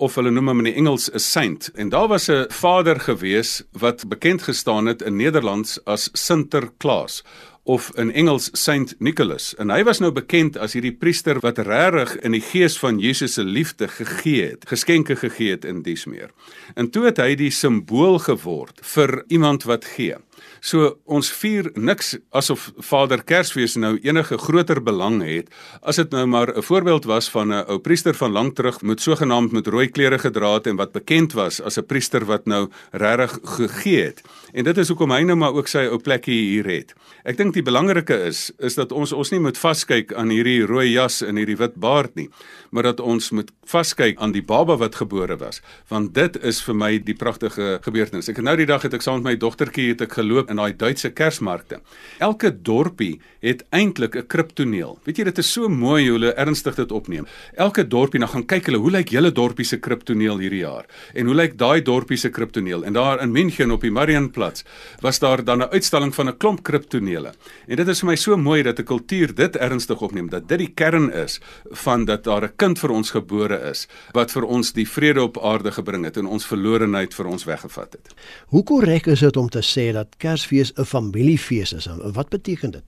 of 0.01 0.15
hulle 0.17 0.31
noem 0.31 0.49
hom 0.49 0.63
in 0.63 0.71
die 0.71 0.79
Engels 0.81 1.11
'n 1.13 1.19
saint. 1.19 1.71
En 1.75 1.89
daar 1.89 2.09
was 2.09 2.29
'n 2.29 2.47
vader 2.49 3.01
gewees 3.01 3.63
wat 3.73 4.09
bekend 4.09 4.43
gestaan 4.43 4.87
het 4.87 5.03
in 5.03 5.17
Nederlands 5.17 5.79
as 5.85 6.11
Sinterklaas 6.13 7.23
of 7.65 7.91
in 7.97 8.13
Engels 8.13 8.51
Saint 8.53 8.95
Nicholas 8.99 9.53
en 9.59 9.71
hy 9.71 9.83
was 9.87 10.01
nou 10.01 10.11
bekend 10.15 10.57
as 10.57 10.75
hierdie 10.77 10.95
priester 10.97 11.41
wat 11.45 11.61
regtig 11.67 12.17
in 12.25 12.35
die 12.37 12.43
gees 12.45 12.79
van 12.81 12.99
Jesus 13.03 13.37
se 13.37 13.45
liefde 13.45 13.89
gegee 13.89 14.53
het, 14.53 14.67
geskenke 14.69 15.17
gegee 15.17 15.57
het 15.57 15.65
in 15.69 15.83
dies 15.87 16.07
meer. 16.07 16.31
En 16.75 16.91
toe 16.91 17.07
het 17.11 17.21
hy 17.21 17.35
die 17.39 17.53
simbool 17.55 18.19
geword 18.23 18.81
vir 18.95 19.21
iemand 19.29 19.69
wat 19.69 19.85
gee. 19.97 20.17
So 20.61 20.97
ons 21.05 21.31
vier 21.41 21.71
niks 21.75 22.17
asof 22.31 22.71
Vader 22.79 23.23
Kersfees 23.23 23.77
nou 23.77 23.99
enige 24.03 24.39
groter 24.39 24.83
belang 24.83 25.23
het 25.23 25.49
as 25.83 25.97
dit 25.97 26.11
nou 26.11 26.27
maar 26.27 26.57
'n 26.57 26.63
voorbeeld 26.63 27.05
was 27.05 27.31
van 27.31 27.53
'n 27.53 27.65
ou 27.69 27.79
priester 27.79 28.15
van 28.15 28.33
lank 28.33 28.55
terug 28.55 28.83
met 28.83 29.01
sogenaamd 29.01 29.53
met 29.53 29.67
rooi 29.67 29.89
klere 29.89 30.19
gedra 30.19 30.55
het 30.55 30.67
en 30.67 30.77
wat 30.77 30.93
bekend 30.93 31.33
was 31.33 31.61
as 31.61 31.79
'n 31.79 31.87
priester 31.87 32.25
wat 32.25 32.47
nou 32.47 32.69
regtig 32.93 33.39
gegee 33.43 34.05
het. 34.05 34.23
En 34.53 34.65
dit 34.65 34.79
is 34.79 34.89
hoekom 34.89 35.11
hy 35.11 35.23
nou 35.23 35.37
maar 35.37 35.53
ook 35.53 35.69
sy 35.69 35.87
ou 35.91 35.99
plekkie 35.99 36.51
hier 36.51 36.67
het. 36.67 36.95
Ek 37.25 37.37
dink 37.37 37.55
die 37.55 37.63
belangrike 37.63 38.17
is 38.27 38.51
is 38.59 38.75
dat 38.75 38.93
ons 38.93 39.13
ons 39.13 39.31
nie 39.31 39.41
moet 39.41 39.59
vaskyk 39.59 40.15
aan 40.15 40.29
hierdie 40.29 40.67
rooi 40.67 40.91
jas 40.93 41.23
en 41.23 41.37
hierdie 41.37 41.57
wit 41.57 41.75
baard 41.75 42.15
nie, 42.15 42.29
maar 42.71 42.83
dat 42.83 43.01
ons 43.01 43.31
moet 43.31 43.51
vaskyk 43.71 44.19
aan 44.19 44.33
die 44.33 44.43
baba 44.43 44.77
wat 44.77 44.95
gebore 44.95 45.37
was, 45.37 45.61
want 45.89 46.15
dit 46.15 46.37
is 46.45 46.63
vir 46.63 46.75
my 46.75 46.99
die 46.99 47.15
pragtige 47.15 47.79
gebeurtenis. 47.85 48.29
Ek 48.29 48.41
het 48.41 48.45
nou 48.45 48.57
die 48.57 48.67
dag 48.67 48.83
het 48.83 48.95
ek 48.95 49.03
saam 49.03 49.21
met 49.21 49.33
my 49.33 49.37
dogtertjie 49.37 49.91
het 49.93 50.01
ek 50.07 50.19
geloop 50.31 50.51
in 50.51 50.61
daai 50.61 50.77
Duitse 50.77 51.11
Kersmarkte. 51.11 51.81
Elke 52.23 52.53
dorpie 52.63 53.21
het 53.41 53.65
eintlik 53.71 54.17
'n 54.17 54.27
kriptoneel. 54.27 54.99
Weet 55.05 55.17
jy, 55.17 55.25
dit 55.25 55.39
is 55.39 55.53
so 55.53 55.69
mooi 55.69 56.09
hoe 56.09 56.19
hulle 56.19 56.35
ernstig 56.35 56.75
dit 56.75 56.93
opneem. 56.93 57.27
Elke 57.57 57.85
dorpie 57.85 58.21
nou 58.21 58.29
gaan 58.31 58.47
kyk 58.47 58.67
hulle 58.67 58.79
hoe 58.79 58.91
lyk 58.91 59.11
julle 59.11 59.33
dorpie 59.33 59.65
se 59.65 59.79
kriptoneel 59.79 60.39
hierdie 60.39 60.61
jaar 60.61 60.87
en 61.15 61.27
hoe 61.27 61.35
lyk 61.35 61.59
daai 61.59 61.83
dorpie 61.83 62.17
se 62.17 62.31
kriptoneel. 62.31 62.85
En 62.85 62.93
daar 62.93 63.23
in 63.23 63.33
München 63.33 63.71
op 63.71 63.81
die 63.81 63.91
Marienplatz 63.91 64.63
was 65.01 65.19
daar 65.19 65.45
dan 65.45 65.63
'n 65.63 65.71
uitstalling 65.73 66.15
van 66.15 66.29
'n 66.29 66.37
klomp 66.37 66.63
kriptonele. 66.63 67.33
En 67.67 67.77
dit 67.77 67.89
is 67.89 68.01
vir 68.01 68.09
my 68.09 68.17
so 68.17 68.37
mooi 68.37 68.63
dat 68.63 68.79
'n 68.79 68.85
kultuur 68.85 69.35
dit 69.35 69.57
ernstig 69.57 70.01
opneem 70.01 70.29
dat 70.29 70.49
dit 70.49 70.59
die 70.59 70.73
kern 70.75 71.13
is 71.13 71.41
van 71.71 72.05
dat 72.05 72.25
daar 72.25 72.45
'n 72.45 72.53
kind 72.57 72.79
vir 72.79 72.91
ons 72.91 73.11
gebore 73.11 73.71
is 73.71 73.89
wat 74.13 74.31
vir 74.31 74.45
ons 74.45 74.73
die 74.73 74.89
vrede 74.89 75.23
op 75.23 75.39
aarde 75.39 75.73
gebring 75.73 76.05
het 76.05 76.17
en 76.17 76.27
ons 76.27 76.47
verlorenheid 76.47 77.15
vir 77.15 77.27
ons 77.27 77.45
weggevat 77.45 77.93
het. 77.93 78.15
Hoe 78.47 78.63
korrek 78.63 79.07
is 79.07 79.21
dit 79.21 79.37
om 79.37 79.49
te 79.49 79.63
sê 79.63 79.93
dat 79.93 80.07
Kersfees 80.21 80.73
'n 80.77 80.85
familiefees 80.85 81.73
is. 81.73 81.89
Wat 82.13 82.29
beteken 82.29 82.71
dit? 82.71 82.85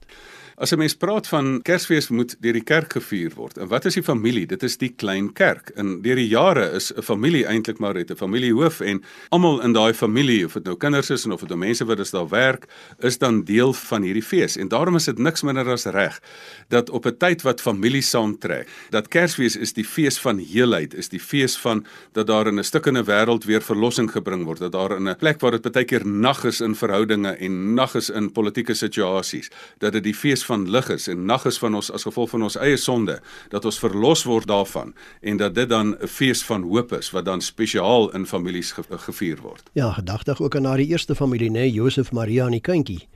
As 0.55 0.71
'n 0.71 0.77
mens 0.77 0.95
praat 0.95 1.27
van 1.27 1.61
Kersfees 1.61 2.07
moet 2.09 2.35
deur 2.39 2.53
die 2.53 2.63
kerk 2.63 2.93
gevier 2.93 3.31
word. 3.35 3.57
En 3.57 3.67
wat 3.67 3.85
is 3.85 3.93
die 3.93 4.03
familie? 4.03 4.45
Dit 4.45 4.63
is 4.63 4.77
die 4.77 4.93
klein 4.95 5.33
kerk. 5.33 5.71
En 5.75 6.01
deur 6.01 6.15
die 6.15 6.27
jare 6.27 6.69
is 6.71 6.93
'n 6.93 7.01
familie 7.01 7.45
eintlik 7.45 7.79
maar 7.79 7.93
net 7.93 8.11
'n 8.11 8.15
familiehoof 8.15 8.79
en 8.79 9.03
almal 9.29 9.61
in 9.61 9.73
daai 9.73 9.93
familie, 9.93 10.45
of 10.45 10.53
dit 10.53 10.63
nou 10.63 10.77
kinders 10.77 11.09
is 11.09 11.25
en 11.25 11.31
of 11.31 11.39
dit 11.39 11.49
nou 11.49 11.59
mense 11.59 11.85
wat 11.85 12.11
daar 12.11 12.29
werk, 12.29 12.65
is 12.99 13.17
dan 13.17 13.43
deel 13.43 13.73
van 13.73 14.01
hierdie 14.01 14.23
fees. 14.23 14.57
En 14.57 14.67
daarom 14.67 14.95
is 14.95 15.05
dit 15.05 15.17
niks 15.17 15.41
minder 15.41 15.69
as 15.69 15.85
reg 15.85 16.21
dat 16.69 16.89
op 16.89 17.05
'n 17.05 17.17
tyd 17.17 17.41
wat 17.41 17.61
familie 17.61 18.01
saamtrek, 18.01 18.67
dat 18.89 19.07
Kersfees 19.07 19.55
is 19.55 19.73
die 19.73 19.85
fees 19.85 20.19
van 20.19 20.37
heelheid, 20.37 20.93
is 20.93 21.09
die 21.09 21.19
fees 21.19 21.57
van 21.57 21.85
dat 22.11 22.27
daar 22.27 22.47
in 22.47 22.59
'n 22.59 22.63
stukkende 22.63 23.03
wêreld 23.03 23.45
weer 23.45 23.61
verlossing 23.61 24.11
gebring 24.11 24.43
word, 24.43 24.59
dat 24.59 24.71
daar 24.71 24.97
in 24.97 25.09
'n 25.09 25.15
plek 25.15 25.39
waar 25.39 25.51
dit 25.51 25.71
baie 25.71 25.85
keer 25.85 26.07
nag 26.07 26.43
is 26.43 26.61
in 26.61 26.75
verhoudinge 26.75 27.23
dinge 27.23 27.37
en 27.39 27.73
nag 27.77 27.95
is 27.95 28.09
in 28.09 28.31
politieke 28.31 28.73
situasies, 28.73 29.49
dat 29.79 29.93
dit 29.93 30.03
die 30.03 30.15
fees 30.15 30.43
van 30.45 30.52
lig 30.61 30.89
is 30.89 31.07
en 31.07 31.25
nag 31.25 31.45
is 31.45 31.57
van 31.57 31.75
ons 31.75 31.91
as 31.91 32.03
gevolg 32.03 32.29
van 32.29 32.43
ons 32.43 32.57
eie 32.57 32.77
sonde, 32.77 33.19
dat 33.49 33.65
ons 33.65 33.79
verlos 33.79 34.23
word 34.23 34.47
daarvan 34.47 34.93
en 35.21 35.37
dat 35.37 35.55
dit 35.55 35.69
dan 35.69 35.95
'n 35.95 36.07
fees 36.07 36.43
van 36.43 36.61
hoop 36.63 36.93
is 36.93 37.11
wat 37.11 37.25
dan 37.25 37.41
spesiaal 37.41 38.11
in 38.13 38.25
families 38.25 38.71
ge 38.71 38.83
gevier 38.89 39.37
word. 39.41 39.63
Ja, 39.73 39.91
gedagtig 39.91 40.41
ook 40.41 40.55
aan 40.55 40.75
die 40.75 40.87
eerste 40.87 41.15
familie, 41.15 41.49
nee, 41.49 41.71
Josef, 41.71 42.11
Maria 42.11 42.45
en 42.45 42.51
die 42.51 42.61
kindjie. 42.61 43.07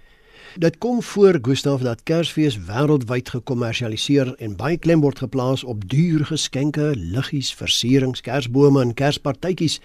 Dit 0.57 0.77
kom 0.77 1.03
voor 1.03 1.39
Gustaf 1.41 1.81
dat 1.81 2.03
Kersfees 2.03 2.57
wêreldwyd 2.57 3.29
gekommersialiseer 3.29 4.35
en 4.35 4.55
baie 4.55 4.77
klem 4.77 5.01
word 5.01 5.19
geplaas 5.19 5.63
op 5.63 5.89
duur 5.89 6.25
geskenke, 6.25 6.95
liggies, 6.95 7.53
versierings, 7.53 8.21
kersbome 8.21 8.81
en 8.81 8.93
kerspartytjies. 8.93 9.79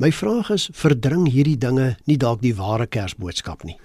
My 0.00 0.12
vraag 0.12 0.48
is, 0.50 0.70
verdring 0.72 1.26
hierdie 1.28 1.58
dinge 1.60 1.96
nie 2.08 2.16
dalk 2.16 2.40
die 2.40 2.54
ware 2.56 2.86
Kersboodskap 2.86 3.66
nie? 3.68 3.76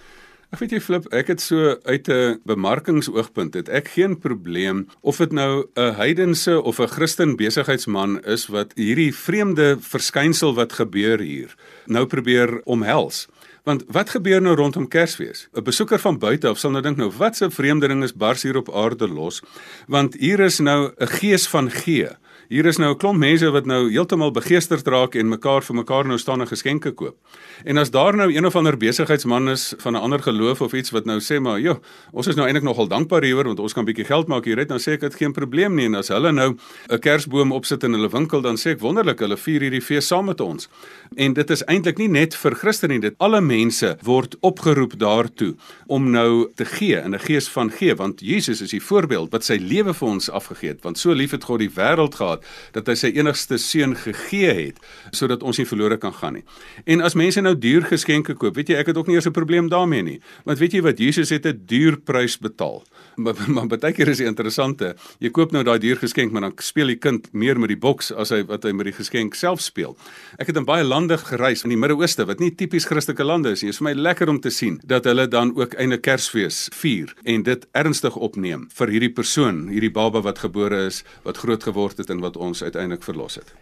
Ek 0.56 0.62
weet 0.62 0.72
jy 0.72 0.80
flip, 0.80 1.08
ek 1.12 1.28
het 1.34 1.42
so 1.44 1.74
uit 1.84 2.08
'n 2.08 2.40
bemarkingsoogpunt 2.48 3.58
het 3.60 3.68
ek 3.68 3.90
geen 3.92 4.16
probleem 4.16 4.88
of 5.02 5.18
dit 5.18 5.34
nou 5.36 5.68
'n 5.76 5.96
heidense 6.00 6.62
of 6.64 6.80
'n 6.80 6.88
Christen 6.88 7.36
besigheidsman 7.36 8.24
is 8.24 8.48
wat 8.48 8.72
hierdie 8.76 9.12
vreemde 9.12 9.76
verskynsel 9.82 10.56
wat 10.56 10.80
gebeur 10.80 11.20
hier 11.20 11.56
nou 11.88 12.06
probeer 12.06 12.62
omhels. 12.64 13.28
Want 13.66 13.84
wat 13.88 14.10
gebeur 14.10 14.42
nou 14.42 14.56
rondom 14.56 14.88
Kersfees? 14.88 15.50
'n 15.54 15.64
Besoeker 15.64 16.00
van 16.00 16.20
buite 16.20 16.48
af 16.48 16.58
sal 16.58 16.72
nou 16.72 16.82
dink 16.82 16.98
nou 16.98 17.12
wat 17.18 17.42
'n 17.42 17.52
vreemde 17.52 17.88
ding 17.88 18.04
is 18.04 18.14
bars 18.14 18.44
hier 18.44 18.58
op 18.58 18.74
aarde 18.74 19.08
los, 19.08 19.42
want 19.88 20.14
hier 20.14 20.40
is 20.40 20.60
nou 20.60 20.92
'n 20.98 21.08
gees 21.08 21.48
van 21.48 21.72
gee. 21.72 22.16
Hier 22.48 22.66
is 22.66 22.78
nou 22.78 22.92
'n 22.94 22.98
klomp 22.98 23.18
mense 23.18 23.50
wat 23.52 23.66
nou 23.66 23.90
heeltemal 23.90 24.32
begeesterd 24.32 24.88
raak 24.88 25.16
en 25.16 25.30
mekaar 25.30 25.64
vir 25.64 25.76
mekaar 25.76 26.06
nou 26.06 26.18
staan 26.18 26.42
en 26.42 26.48
geskenke 26.48 26.92
koop. 26.92 27.16
En 27.64 27.78
as 27.78 27.90
daar 27.90 28.16
nou 28.16 28.32
een 28.34 28.46
of 28.46 28.56
ander 28.56 28.78
besigheidsman 28.78 29.50
is 29.50 29.74
van 29.78 29.94
'n 29.94 30.00
ander 30.00 30.20
geloof 30.20 30.62
of 30.62 30.74
iets 30.74 30.92
wat 30.92 31.06
nou 31.06 31.20
sê 31.20 31.42
maar, 31.42 31.60
"Jo, 31.60 31.80
ons 32.12 32.28
is 32.28 32.36
nou 32.36 32.48
eintlik 32.48 32.64
nogal 32.64 32.88
dankbaar 32.88 33.24
hieroor 33.24 33.44
want 33.46 33.60
ons 33.60 33.74
kan 33.74 33.86
bietjie 33.86 34.06
geld 34.06 34.28
maak 34.28 34.46
hier 34.46 34.58
uit," 34.58 34.68
dan 34.68 34.80
sê 34.80 34.92
ek 34.92 35.00
dit 35.00 35.16
geen 35.16 35.32
probleem 35.32 35.76
nie 35.76 35.86
en 35.86 35.96
as 35.96 36.08
hulle 36.08 36.32
nou 36.32 36.56
'n 36.90 37.00
kersboom 37.00 37.52
opsit 37.52 37.84
in 37.84 37.94
hulle 37.94 38.10
winkel, 38.10 38.42
dan 38.42 38.56
sê 38.56 38.70
ek 38.70 38.80
wonderlik, 38.80 39.20
hulle 39.20 39.38
vier 39.38 39.62
hierdie 39.62 39.82
fees 39.82 40.08
saam 40.08 40.26
met 40.26 40.42
ons. 40.42 40.70
En 41.16 41.34
dit 41.34 41.50
is 41.50 41.64
eintlik 41.64 41.98
nie 41.98 42.10
net 42.10 42.36
vir 42.36 42.56
Christene 42.56 42.94
nie, 42.94 43.00
dit 43.00 43.16
alle 43.18 43.42
mense 43.42 43.98
word 44.04 44.36
opgeroep 44.42 44.98
daartoe 45.00 45.56
om 45.88 46.12
nou 46.12 46.50
te 46.56 46.66
gee 46.66 47.02
in 47.04 47.14
'n 47.14 47.20
gees 47.20 47.48
van 47.48 47.72
gee 47.72 47.96
want 47.96 48.22
Jesus 48.22 48.62
is 48.62 48.70
die 48.70 48.84
voorbeeld 48.84 49.32
wat 49.32 49.44
sy 49.44 49.58
lewe 49.58 49.94
vir 49.94 50.08
ons 50.08 50.30
afgegee 50.30 50.70
het 50.70 50.84
want 50.84 50.98
so 50.98 51.12
lief 51.12 51.32
het 51.32 51.44
God 51.44 51.60
die 51.60 51.70
wêreld 51.70 52.16
gehad 52.16 52.35
gehad 52.36 52.74
dat 52.76 52.88
hy 52.88 52.96
sy 53.00 53.12
enigste 53.16 53.58
seun 53.62 53.96
gegee 53.96 54.54
het 54.54 54.80
sodat 55.16 55.44
ons 55.44 55.58
nie 55.58 55.68
verlore 55.68 55.98
kan 55.98 56.14
gaan 56.14 56.40
nie. 56.40 56.44
En 56.86 57.02
as 57.02 57.16
mense 57.16 57.42
nou 57.42 57.56
duur 57.56 57.86
geskenke 57.90 58.36
koop, 58.36 58.56
weet 58.56 58.70
jy, 58.70 58.80
ek 58.80 58.92
het 58.92 58.98
ook 58.98 59.08
nie 59.08 59.16
eers 59.16 59.28
'n 59.28 59.36
probleem 59.36 59.70
daarmee 59.70 60.04
nie. 60.04 60.20
Want 60.46 60.60
weet 60.60 60.74
jy 60.74 60.82
wat 60.82 61.00
Jesus 61.00 61.30
het 61.30 61.46
'n 61.46 61.62
duur 61.66 61.98
prys 61.98 62.38
betaal. 62.38 62.84
Maar 63.24 63.36
maar 63.48 63.68
baie 63.68 63.94
keer 63.94 64.10
is 64.12 64.18
dit 64.18 64.28
interessante. 64.28 64.94
Jy 65.24 65.32
koop 65.32 65.54
nou 65.56 65.64
daai 65.64 65.80
duur 65.80 66.00
geskenk, 66.02 66.34
maar 66.36 66.42
dan 66.48 66.54
speel 66.60 66.92
die 66.92 67.00
kind 67.00 67.28
meer 67.34 67.60
met 67.60 67.72
die 67.72 67.80
boks 67.80 68.12
as 68.12 68.34
hy 68.36 68.42
wat 68.50 68.66
hy 68.68 68.74
met 68.76 68.90
die 68.90 68.96
geskenk 68.96 69.38
self 69.40 69.64
speel. 69.64 69.96
Ek 70.38 70.52
het 70.52 70.60
in 70.60 70.68
baie 70.68 70.84
lande 70.84 71.18
gereis 71.22 71.64
in 71.64 71.72
die 71.72 71.80
Midde-Ooste 71.80 72.26
wat 72.28 72.44
nie 72.44 72.52
tipies 72.52 72.88
Christelike 72.90 73.24
lande 73.24 73.54
is 73.56 73.64
nie. 73.64 73.72
Dit 73.72 73.78
is 73.78 73.82
vir 73.82 73.88
my 73.90 73.94
lekker 73.98 74.32
om 74.32 74.42
te 74.44 74.52
sien 74.52 74.80
dat 74.84 75.08
hulle 75.08 75.28
dan 75.32 75.54
ook 75.56 75.78
einde 75.80 75.98
Kersfees 75.98 76.66
vier 76.76 77.14
en 77.24 77.46
dit 77.48 77.68
ernstig 77.72 78.16
opneem 78.16 78.68
vir 78.76 78.92
hierdie 78.96 79.14
persoon, 79.16 79.68
hierdie 79.72 79.94
baba 79.94 80.22
wat 80.26 80.44
gebore 80.44 80.86
is, 80.90 81.04
wat 81.24 81.40
groot 81.40 81.64
geword 81.64 82.04
het 82.04 82.12
en 82.12 82.20
wat 82.26 82.38
ons 82.38 82.64
uiteindelik 82.64 83.04
verlos 83.08 83.40
het. 83.40 83.56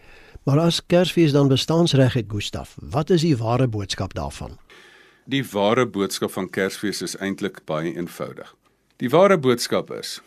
Maar 0.44 0.66
as 0.66 0.82
Kersfees 0.86 1.32
dan 1.32 1.48
bestaansreg 1.48 2.18
het, 2.18 2.26
Gustaf, 2.28 2.74
wat 2.82 3.10
is 3.10 3.22
die 3.24 3.36
ware 3.38 3.68
boodskap 3.68 4.14
daarvan? 4.14 4.58
Die 5.24 5.44
ware 5.54 5.86
boodskap 5.86 6.34
van 6.34 6.50
Kersfees 6.50 7.00
is 7.02 7.16
eintlik 7.16 7.62
baie 7.64 7.94
eenvoudig. 7.94 8.50
Die 9.04 9.10
ware 9.12 9.36
boodskap 9.36 9.90
is 9.92 10.22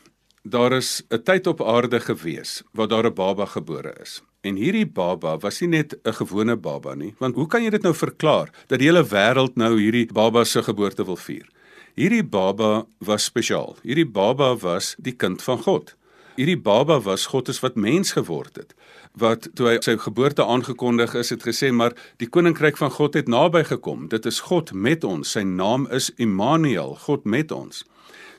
daar 0.45 0.73
is 0.77 1.01
'n 1.09 1.23
tyd 1.23 1.47
op 1.47 1.61
aarde 1.61 1.99
gewees 1.99 2.61
waar 2.71 2.87
daar 2.87 3.07
'n 3.09 3.13
baba 3.13 3.45
gebore 3.45 3.93
is. 4.01 4.21
En 4.41 4.55
hierdie 4.55 4.85
baba 4.85 5.37
was 5.37 5.59
nie 5.61 5.69
net 5.69 5.97
'n 6.03 6.13
gewone 6.13 6.55
baba 6.55 6.93
nie, 6.93 7.15
want 7.17 7.35
hoe 7.35 7.47
kan 7.47 7.63
jy 7.63 7.69
dit 7.69 7.81
nou 7.81 7.93
verklaar 7.93 8.49
dat 8.67 8.79
die 8.79 8.87
hele 8.87 9.03
wêreld 9.03 9.55
nou 9.55 9.79
hierdie 9.79 10.13
baba 10.13 10.43
se 10.43 10.63
geboorte 10.63 11.05
wil 11.05 11.15
vier? 11.15 11.49
Hierdie 11.95 12.23
baba 12.23 12.85
was 12.97 13.23
spesiaal. 13.23 13.75
Hierdie 13.83 14.11
baba 14.11 14.55
was 14.55 14.95
die 14.99 15.15
kind 15.15 15.41
van 15.41 15.57
God 15.57 15.95
hierdie 16.37 16.59
baba 16.61 16.99
was 17.01 17.25
God 17.25 17.49
is 17.49 17.59
wat 17.63 17.75
mens 17.75 18.13
geword 18.13 18.59
het 18.61 18.73
wat 19.17 19.49
toe 19.57 19.71
hy 19.71 19.77
sy 19.81 19.95
geboorte 19.97 20.45
aangekondig 20.45 21.15
is 21.17 21.33
het 21.33 21.45
gesê 21.47 21.71
maar 21.73 21.95
die 22.21 22.29
koninkryk 22.29 22.77
van 22.77 22.93
God 22.93 23.17
het 23.17 23.27
naby 23.27 23.63
gekom 23.65 24.05
dit 24.11 24.25
is 24.29 24.43
God 24.49 24.73
met 24.73 25.03
ons 25.03 25.33
sy 25.33 25.41
naam 25.41 25.87
is 25.99 26.11
Immanuel 26.21 26.93
God 27.07 27.25
met 27.25 27.51
ons 27.51 27.83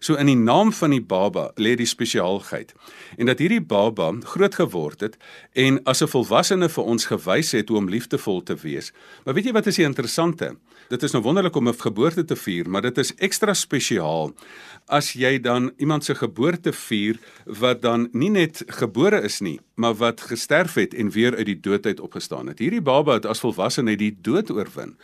so 0.01 0.15
in 0.15 0.27
die 0.27 0.37
naam 0.37 0.73
van 0.73 0.91
die 0.91 1.03
baba 1.03 1.51
lê 1.57 1.75
die 1.77 1.87
spesiaalheid. 1.87 2.75
En 3.17 3.27
dat 3.27 3.39
hierdie 3.39 3.61
baba 3.61 4.13
groot 4.23 4.55
geword 4.55 5.01
het 5.01 5.17
en 5.53 5.83
as 5.85 6.03
'n 6.03 6.09
volwassene 6.09 6.69
vir 6.69 6.85
ons 6.85 7.07
gewys 7.07 7.53
het 7.53 7.69
hoe 7.69 7.79
om 7.79 7.89
liefdevol 7.89 8.43
te 8.43 8.55
wees. 8.55 8.93
Maar 9.25 9.35
weet 9.35 9.45
jy 9.45 9.53
wat 9.53 9.67
is 9.67 9.77
die 9.77 9.85
interessante? 9.85 10.57
Dit 10.89 11.03
is 11.03 11.13
nou 11.13 11.23
wonderlik 11.23 11.57
om 11.57 11.69
'n 11.69 11.75
geboorte 11.75 12.25
te 12.25 12.37
vier 12.37 12.69
maar 12.69 12.83
dit 12.83 12.99
is 12.99 13.15
ekstra 13.15 13.55
spesiaal 13.55 14.33
as 14.87 15.13
jy 15.13 15.39
dan 15.41 15.73
iemand 15.77 16.05
se 16.05 16.15
geboorte 16.15 16.73
vier 16.73 17.19
wat 17.61 17.83
dan 17.83 18.09
nie 18.13 18.31
net 18.31 18.63
gebore 18.81 19.21
is 19.25 19.41
nie, 19.41 19.59
maar 19.79 19.95
wat 19.95 20.21
gesterf 20.21 20.75
het 20.75 20.95
en 20.95 21.11
weer 21.11 21.37
uit 21.37 21.47
die 21.47 21.61
dood 21.61 21.87
uit 21.87 22.01
opgestaan 22.01 22.47
het. 22.47 22.59
Hierdie 22.59 22.83
baba 22.83 23.19
het 23.19 23.27
as 23.27 23.41
volwassene 23.41 23.97
die 23.97 24.17
dood 24.23 24.51
oorwin. 24.51 24.97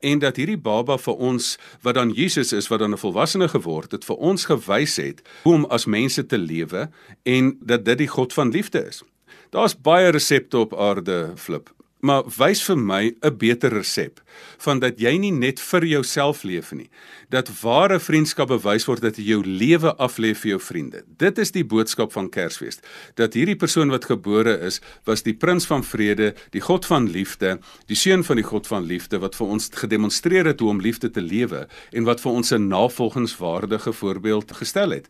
En 0.00 0.18
dat 0.22 0.36
hierdie 0.36 0.58
baba 0.58 0.96
vir 0.98 1.14
ons 1.14 1.56
wat 1.82 1.98
dan 1.98 2.14
Jesus 2.14 2.52
is 2.52 2.70
wat 2.70 2.78
dan 2.78 2.94
'n 2.94 3.02
volwassene 3.02 3.48
geword 3.48 3.92
het, 3.92 4.04
vir 4.04 4.16
ons 4.16 4.44
gewys 4.44 4.96
het 4.96 5.22
hoe 5.42 5.54
om 5.54 5.64
as 5.64 5.84
mense 5.84 6.26
te 6.26 6.38
lewe 6.38 6.90
en 7.22 7.56
dat 7.60 7.84
dit 7.84 7.98
die 7.98 8.08
God 8.08 8.32
van 8.32 8.50
liefde 8.50 8.86
is. 8.86 9.02
Daar's 9.50 9.80
baie 9.80 10.10
resepte 10.10 10.58
op 10.58 10.74
aarde 10.78 11.32
flip 11.36 11.70
maar 12.00 12.24
wys 12.38 12.62
vir 12.62 12.76
my 12.76 13.14
'n 13.22 13.36
beter 13.36 13.72
resep 13.72 14.20
van 14.58 14.78
dat 14.80 15.00
jy 15.00 15.16
nie 15.18 15.32
net 15.32 15.60
vir 15.60 15.84
jouself 15.84 16.42
leef 16.44 16.72
nie 16.72 16.88
dat 17.28 17.50
ware 17.62 18.00
vriendskap 18.00 18.48
bewys 18.48 18.86
word 18.88 19.02
dat 19.02 19.16
jy 19.16 19.24
jou 19.34 19.42
lewe 19.44 19.94
aflê 20.02 20.34
vir 20.34 20.50
jou 20.50 20.60
vriende. 20.60 21.02
Dit 21.06 21.38
is 21.38 21.52
die 21.54 21.64
boodskap 21.64 22.12
van 22.12 22.28
Kersfees 22.28 22.80
dat 23.14 23.34
hierdie 23.34 23.56
persoon 23.56 23.90
wat 23.90 24.04
gebore 24.04 24.56
is 24.66 24.80
was 25.04 25.22
die 25.22 25.34
prins 25.34 25.66
van 25.66 25.84
vrede 25.84 26.34
die 26.50 26.60
god 26.60 26.86
van 26.86 27.08
liefde 27.10 27.58
die 27.86 27.96
seun 27.96 28.24
van 28.24 28.36
die 28.36 28.46
god 28.46 28.66
van 28.66 28.82
liefde 28.82 29.18
wat 29.18 29.36
vir 29.38 29.46
ons 29.46 29.70
gedemonstreer 29.82 30.46
het 30.46 30.60
hoe 30.60 30.70
om 30.70 30.80
liefde 30.80 31.10
te 31.10 31.22
lewe 31.22 31.66
en 31.92 32.04
wat 32.04 32.20
vir 32.20 32.32
ons 32.32 32.52
'n 32.52 32.68
navolgingswaardige 32.68 33.92
voorbeeld 33.92 34.52
gestel 34.52 34.90
het. 34.90 35.06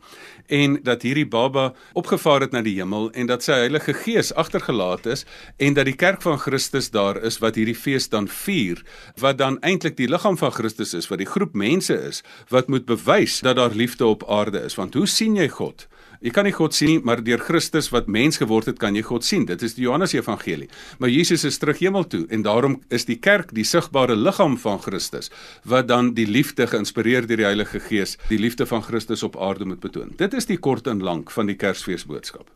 En 0.49 0.83
dat 0.83 1.03
hierdie 1.03 1.29
baba 1.29 1.73
opgevaar 1.93 2.41
het 2.41 2.53
na 2.53 2.63
die 2.63 2.75
hemel 2.75 3.11
en 3.13 3.27
dat 3.27 3.43
sy 3.43 3.53
Heilige 3.53 3.95
Gees 3.95 4.35
agtergelaat 4.35 5.07
is 5.07 5.25
en 5.57 5.75
dat 5.75 5.85
die 5.85 5.97
kerk 5.97 6.23
van 6.23 6.39
Christus 6.39 6.80
Christus 6.81 6.97
daar 6.97 7.19
is 7.23 7.39
wat 7.41 7.57
hierdie 7.57 7.77
fees 7.77 8.09
dan 8.09 8.27
vier, 8.29 8.81
wat 9.21 9.39
dan 9.39 9.59
eintlik 9.61 9.99
die 9.99 10.09
liggaam 10.09 10.39
van 10.39 10.53
Christus 10.53 10.95
is, 10.95 11.09
wat 11.11 11.21
die 11.21 11.29
groep 11.29 11.55
mense 11.55 11.95
is 11.95 12.23
wat 12.49 12.69
moet 12.69 12.87
bewys 12.87 13.41
dat 13.45 13.57
daar 13.57 13.75
liefde 13.75 14.07
op 14.07 14.25
aarde 14.29 14.63
is. 14.65 14.77
Want 14.77 14.95
hoe 14.95 15.07
sien 15.07 15.37
jy 15.37 15.49
God? 15.49 15.87
Jy 16.21 16.31
kan 16.33 16.45
nie 16.45 16.53
God 16.53 16.75
sien 16.75 16.89
nie, 16.89 17.01
maar 17.01 17.23
deur 17.25 17.41
Christus 17.41 17.91
wat 17.93 18.09
mens 18.09 18.41
geword 18.41 18.67
het, 18.67 18.79
kan 18.79 18.97
jy 18.97 19.03
God 19.03 19.25
sien. 19.25 19.47
Dit 19.49 19.63
is 19.63 19.75
die 19.77 19.85
Johannes 19.87 20.13
Evangelie. 20.13 20.69
Maar 20.99 21.09
Jesus 21.09 21.45
is 21.45 21.59
terug 21.59 21.81
hemel 21.81 22.05
toe 22.09 22.27
en 22.31 22.43
daarom 22.45 22.81
is 22.89 23.07
die 23.09 23.19
kerk 23.21 23.55
die 23.57 23.65
sigbare 23.65 24.17
liggaam 24.17 24.57
van 24.61 24.81
Christus 24.81 25.31
wat 25.65 25.89
dan 25.89 26.15
die 26.17 26.29
liefde 26.29 26.67
geïnspireer 26.67 27.29
deur 27.29 27.45
die 27.45 27.49
Heilige 27.49 27.81
Gees, 27.81 28.17
die 28.29 28.41
liefde 28.41 28.67
van 28.67 28.85
Christus 28.85 29.25
op 29.25 29.37
aarde 29.37 29.69
moet 29.69 29.81
betoon. 29.85 30.17
Dit 30.17 30.37
is 30.37 30.49
die 30.49 30.59
kort 30.59 30.89
en 30.89 31.05
lank 31.05 31.33
van 31.33 31.49
die 31.53 31.57
Kersfeesboodskap. 31.61 32.49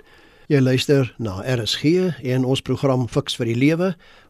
Jy 0.45 0.59
luister 0.61 1.09
na 1.17 1.39
RSG 1.41 2.21
en 2.29 2.43
ons 2.45 2.61
program 2.61 3.07
Fix 3.09 3.33
vir 3.41 3.49
die 3.49 3.55
Lewe. 3.57 3.87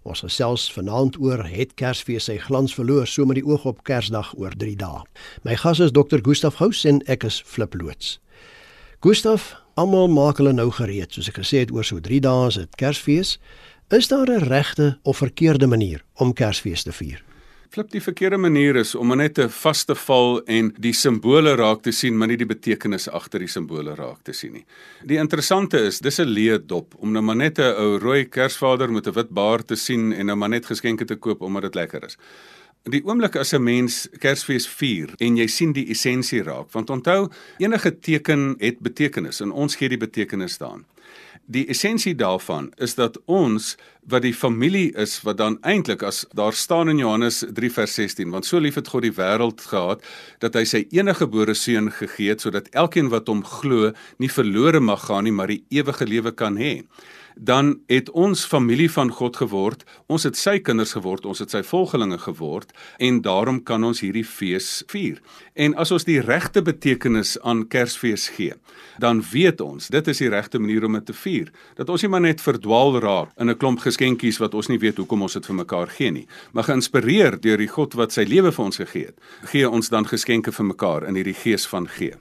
Ons 0.07 0.21
gesels 0.23 0.69
vanaand 0.71 1.17
oor 1.19 1.41
het 1.43 1.73
Kersfees 1.75 2.29
sy 2.31 2.37
glans 2.39 2.71
verloor 2.79 3.09
so 3.11 3.27
met 3.27 3.41
die 3.41 3.43
oog 3.43 3.65
op 3.67 3.81
Kersdag 3.83 4.31
oor 4.39 4.55
3 4.55 4.77
dae. 4.79 5.03
My 5.43 5.59
gas 5.59 5.83
is 5.83 5.91
Dr. 5.91 6.23
Gustaf 6.23 6.61
Gous 6.63 6.85
en 6.87 7.03
ek 7.11 7.27
is 7.27 7.41
Flip 7.43 7.75
loods. 7.75 8.21
Gustaf, 9.03 9.57
almal 9.75 10.07
maak 10.07 10.39
hulle 10.39 10.55
nou 10.55 10.69
gereed, 10.79 11.11
soos 11.11 11.33
ek 11.35 11.43
gesê 11.43 11.65
het 11.65 11.75
oor 11.75 11.83
so 11.83 11.99
3 11.99 12.23
dae 12.23 12.47
is 12.53 12.63
dit 12.63 12.79
Kersfees. 12.79 13.41
Is 13.91 14.07
daar 14.07 14.31
'n 14.31 14.47
regte 14.47 14.99
of 15.03 15.19
verkeerde 15.19 15.67
manier 15.67 16.05
om 16.15 16.33
Kersfees 16.33 16.87
te 16.87 16.93
vier? 16.93 17.25
Flip 17.71 17.91
die 17.91 18.03
verkeerde 18.03 18.39
manier 18.39 18.77
is 18.77 18.95
om 18.95 19.15
net 19.17 19.35
te 19.35 19.49
vas 19.49 19.85
te 19.85 19.95
val 19.95 20.41
en 20.51 20.71
die 20.79 20.93
simbole 20.95 21.55
raak 21.57 21.83
te 21.83 21.93
sien, 21.93 22.17
maar 22.19 22.29
nie 22.29 22.39
die 22.39 22.49
betekenis 22.49 23.09
agter 23.09 23.41
die 23.41 23.51
simbole 23.51 23.95
raak 23.99 24.23
te 24.25 24.35
sien 24.37 24.53
nie. 24.59 24.65
Die 25.03 25.19
interessante 25.19 25.79
is, 25.79 25.99
dis 25.99 26.21
'n 26.21 26.29
leë 26.29 26.67
dop 26.67 26.95
om 26.99 27.13
nou 27.13 27.23
maar 27.23 27.37
net 27.37 27.59
'n 27.59 27.75
ou 27.77 27.99
rooi 27.99 28.25
Kersvader 28.25 28.91
met 28.93 29.07
'n 29.07 29.15
wit 29.15 29.31
baard 29.31 29.67
te 29.67 29.77
sien 29.77 30.13
en 30.13 30.27
nou 30.27 30.37
maar 30.37 30.51
net 30.51 30.67
geskenke 30.67 31.05
te 31.05 31.17
koop 31.17 31.41
omdat 31.41 31.63
dit 31.63 31.75
lekker 31.75 32.05
is. 32.05 32.17
Die 32.85 33.01
oomblik 33.01 33.37
as 33.41 33.55
'n 33.55 33.63
mens 33.65 34.09
Kersfees 34.21 34.67
vier 34.69 35.09
en 35.19 35.37
jy 35.37 35.47
sien 35.47 35.73
die 35.73 35.89
essensie 35.89 36.43
raak, 36.43 36.69
want 36.73 36.91
onthou, 36.91 37.31
enige 37.57 37.99
teken 37.99 38.57
het 38.59 38.79
betekenis 38.81 39.41
en 39.41 39.51
ons 39.51 39.77
gee 39.77 39.89
die 39.89 39.97
betekenis 39.97 40.59
daaraan. 40.59 40.85
Die 41.47 41.67
essensie 41.67 42.15
daarvan 42.15 42.73
is 42.77 42.95
dat 42.95 43.17
ons 43.25 43.77
wat 44.09 44.23
die 44.23 44.35
familie 44.35 44.93
is 44.97 45.23
wat 45.23 45.37
dan 45.37 45.59
eintlik 45.63 46.03
as 46.03 46.27
daar 46.33 46.53
staan 46.53 46.89
in 46.89 46.99
Johannes 46.99 47.45
3 47.53 47.71
vers 47.71 47.95
16 47.95 48.31
want 48.31 48.47
so 48.47 48.59
lief 48.59 48.75
het 48.75 48.89
God 48.89 49.03
die 49.03 49.17
wêreld 49.17 49.61
gehad 49.61 50.05
dat 50.41 50.55
hy 50.55 50.65
sy 50.65 50.87
enige 50.91 51.25
gebore 51.25 51.55
seun 51.55 51.91
gegee 51.91 52.29
het 52.29 52.41
sodat 52.41 52.69
elkeen 52.73 53.09
wat 53.09 53.29
hom 53.29 53.45
glo 53.45 53.93
nie 54.19 54.29
verlore 54.29 54.81
mag 54.81 55.07
gaan 55.09 55.25
nie 55.25 55.33
maar 55.33 55.49
die 55.53 55.65
ewige 55.69 56.05
lewe 56.05 56.33
kan 56.33 56.57
hê 56.61 56.83
dan 57.35 57.81
het 57.87 58.11
ons 58.11 58.45
familie 58.45 58.91
van 58.91 59.11
God 59.11 59.37
geword. 59.37 59.85
Ons 60.07 60.23
het 60.23 60.37
sy 60.37 60.59
kinders 60.59 60.93
geword, 60.93 61.27
ons 61.27 61.39
het 61.39 61.51
sy 61.51 61.63
volgelinge 61.67 62.19
geword 62.19 62.73
en 62.99 63.21
daarom 63.25 63.63
kan 63.63 63.85
ons 63.85 64.01
hierdie 64.01 64.25
fees 64.25 64.83
vier. 64.93 65.21
En 65.55 65.75
as 65.79 65.91
ons 65.95 66.07
die 66.07 66.21
regte 66.21 66.63
betekenis 66.63 67.37
aan 67.43 67.67
Kersfees 67.69 68.29
gee, 68.37 68.55
dan 68.99 69.23
weet 69.33 69.61
ons 69.61 69.89
dit 69.89 70.09
is 70.09 70.23
die 70.23 70.31
regte 70.31 70.59
manier 70.59 70.85
om 70.85 70.99
dit 70.99 71.07
te 71.07 71.17
vier. 71.17 71.51
Dat 71.79 71.91
ons 71.91 72.03
nie 72.03 72.11
maar 72.11 72.25
net 72.25 72.43
verdwaal 72.45 73.01
raak 73.01 73.33
in 73.39 73.51
'n 73.51 73.59
klomp 73.59 73.81
geskenkies 73.81 74.39
wat 74.39 74.55
ons 74.55 74.69
nie 74.69 74.79
weet 74.79 74.97
hoekom 74.97 75.23
ons 75.23 75.33
dit 75.33 75.47
vir 75.47 75.55
mekaar 75.55 75.89
gee 75.89 76.11
nie, 76.11 76.27
maar 76.53 76.65
geïnspireer 76.65 77.41
deur 77.41 77.59
die 77.59 77.69
God 77.69 77.95
wat 77.95 78.13
sy 78.13 78.25
lewe 78.25 78.53
vir 78.53 78.65
ons 78.65 78.77
gegee 78.77 79.07
het, 79.07 79.19
gee 79.45 79.71
ons 79.71 79.89
dan 79.89 80.05
geskenke 80.05 80.53
vir 80.53 80.65
mekaar 80.67 81.09
in 81.09 81.15
hierdie 81.15 81.35
gees 81.35 81.67
van 81.67 81.89
gee. 81.89 82.15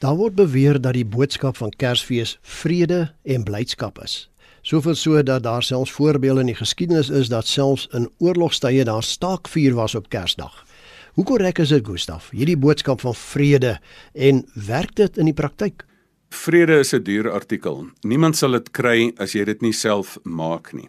Daar 0.00 0.16
word 0.16 0.34
beweer 0.34 0.80
dat 0.80 0.94
die 0.94 1.04
boodskap 1.04 1.56
van 1.56 1.70
Kersfees 1.76 2.38
vrede 2.42 3.12
en 3.22 3.44
blydskap 3.44 3.98
is. 4.02 4.29
Soveel 4.70 4.94
so 4.94 5.22
dat 5.22 5.42
daar 5.42 5.62
selfs 5.62 5.90
voorbeelde 5.90 6.40
in 6.40 6.46
die 6.46 6.54
geskiedenis 6.54 7.08
is 7.08 7.28
dat 7.28 7.46
selfs 7.46 7.88
in 7.90 8.04
oorlogstye 8.18 8.84
daar 8.86 9.02
staakvuur 9.02 9.74
was 9.74 9.94
op 9.98 10.08
Kersdag. 10.08 10.64
Hoe 11.12 11.24
korrek 11.24 11.58
is 11.58 11.72
dit, 11.74 11.86
Gustaf? 11.86 12.28
Hierdie 12.30 12.56
boodskap 12.56 13.00
van 13.02 13.14
vrede 13.14 13.80
en 14.14 14.44
werk 14.54 14.94
dit 14.94 15.18
in 15.18 15.26
die 15.26 15.34
praktyk? 15.34 15.82
Vrede 16.30 16.78
is 16.78 16.94
'n 16.94 17.02
duur 17.02 17.30
artikel. 17.30 17.86
Niemand 18.00 18.36
sal 18.36 18.50
dit 18.50 18.70
kry 18.70 19.12
as 19.16 19.32
jy 19.32 19.44
dit 19.44 19.60
nie 19.60 19.72
self 19.72 20.18
maak 20.22 20.72
nie. 20.72 20.88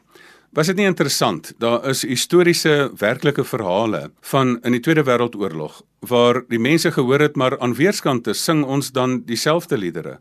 Was 0.51 0.67
dit 0.67 0.81
nie 0.81 0.85
interessant? 0.89 1.53
Daar 1.63 1.85
is 1.87 2.01
historiese 2.03 2.89
werklike 2.99 3.45
verhale 3.47 4.09
van 4.33 4.57
in 4.67 4.73
die 4.75 4.81
Tweede 4.83 5.05
Wêreldoorlog 5.07 5.77
waar 6.11 6.41
die 6.49 6.59
mense 6.59 6.89
gehoor 6.91 7.21
het 7.23 7.37
maar 7.39 7.53
aan 7.61 7.75
weerskante 7.77 8.33
sing 8.33 8.65
ons 8.65 8.89
dan 8.91 9.21
dieselfde 9.29 9.77
liedere. 9.77 10.17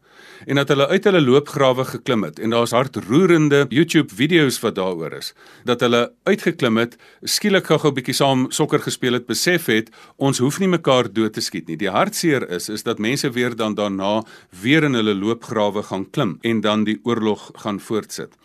En 0.46 0.60
dat 0.60 0.68
hulle 0.70 0.86
uit 0.86 1.08
hulle 1.08 1.22
loopgrawe 1.24 1.84
geklim 1.88 2.22
het 2.28 2.38
en 2.38 2.54
daar's 2.54 2.76
hartroerende 2.76 3.64
YouTube 3.74 4.14
video's 4.14 4.60
wat 4.62 4.78
daaroor 4.78 5.18
is. 5.18 5.32
Dat 5.64 5.80
hulle 5.80 6.12
uitgeklim 6.28 6.78
het 6.78 6.94
skielik 7.24 7.66
gou-gou 7.66 7.90
bietjie 7.96 8.14
saam 8.14 8.46
sokker 8.54 8.86
gespeel 8.86 9.18
het 9.18 9.26
besef 9.26 9.66
het 9.66 9.90
ons 10.16 10.38
hoef 10.38 10.60
nie 10.62 10.70
mekaar 10.70 11.10
dood 11.10 11.34
te 11.34 11.42
skiet 11.42 11.66
nie. 11.66 11.80
Die 11.80 11.90
hartseer 11.90 12.46
is 12.54 12.70
is 12.70 12.86
dat 12.86 13.02
mense 13.02 13.34
weer 13.34 13.56
dan 13.56 13.74
daarna 13.74 14.20
weer 14.62 14.86
in 14.86 14.94
hulle 14.94 15.18
loopgrawe 15.18 15.82
gaan 15.90 16.06
klim 16.10 16.38
en 16.42 16.60
dan 16.60 16.86
die 16.86 17.00
oorlog 17.02 17.50
gaan 17.64 17.80
voortsit 17.80 18.38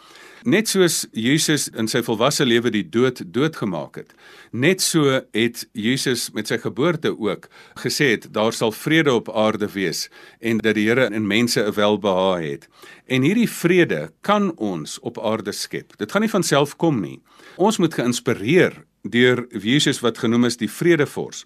Net 0.46 0.70
soos 0.70 1.08
Jesus 1.10 1.64
in 1.74 1.88
sy 1.90 2.04
volwasse 2.06 2.46
lewe 2.46 2.70
die 2.70 2.84
dood 2.86 3.24
doodgemaak 3.34 3.96
het, 3.98 4.12
net 4.54 4.84
so 4.86 5.10
het 5.34 5.64
Jesus 5.74 6.28
met 6.38 6.52
sy 6.52 6.60
geboorte 6.62 7.16
ook 7.18 7.48
gesê 7.82 8.12
het 8.12 8.28
daar 8.36 8.54
sal 8.54 8.70
vrede 8.70 9.16
op 9.18 9.32
aarde 9.34 9.66
wees 9.74 10.04
en 10.46 10.62
dat 10.62 10.78
die 10.78 10.86
Here 10.86 11.08
in 11.10 11.26
mense 11.26 11.66
'n 11.66 11.74
welbehae 11.74 12.52
het. 12.52 12.70
En 13.10 13.26
hierdie 13.26 13.50
vrede 13.50 14.12
kan 14.22 14.54
ons 14.58 15.00
op 15.00 15.18
aarde 15.18 15.52
skep. 15.52 15.98
Dit 15.98 16.12
gaan 16.12 16.22
nie 16.22 16.30
van 16.30 16.44
self 16.44 16.78
kom 16.78 17.02
nie. 17.02 17.22
Ons 17.58 17.78
moet 17.78 17.94
geïnspireer 17.94 18.86
deur 19.02 19.48
Jesus 19.50 20.00
wat 20.00 20.18
genoem 20.18 20.46
is 20.46 20.58
die 20.58 20.70
vredevors 20.70 21.46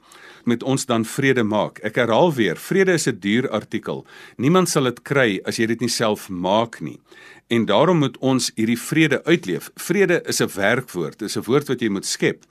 met 0.49 0.63
ons 0.63 0.85
dan 0.89 1.05
vrede 1.05 1.43
maak. 1.45 1.79
Ek 1.85 1.95
herhaal 2.01 2.33
weer, 2.33 2.57
vrede 2.57 2.97
is 2.97 3.07
'n 3.07 3.19
duur 3.19 3.49
artikel. 3.49 4.05
Niemand 4.37 4.69
sal 4.69 4.83
dit 4.83 5.01
kry 5.03 5.39
as 5.45 5.57
jy 5.57 5.65
dit 5.67 5.81
nie 5.81 5.89
self 5.89 6.29
maak 6.29 6.81
nie 6.81 6.99
en 7.49 7.65
daarom 7.65 7.97
moet 7.97 8.17
ons 8.17 8.51
hierdie 8.55 8.79
vrede 8.79 9.23
uitleef. 9.25 9.71
Vrede 9.75 10.21
is 10.25 10.41
'n 10.41 10.49
werkwoord, 10.55 11.21
is 11.21 11.37
'n 11.37 11.43
woord 11.45 11.67
wat 11.67 11.81
jy 11.81 11.89
moet 11.89 12.05
skep. 12.05 12.45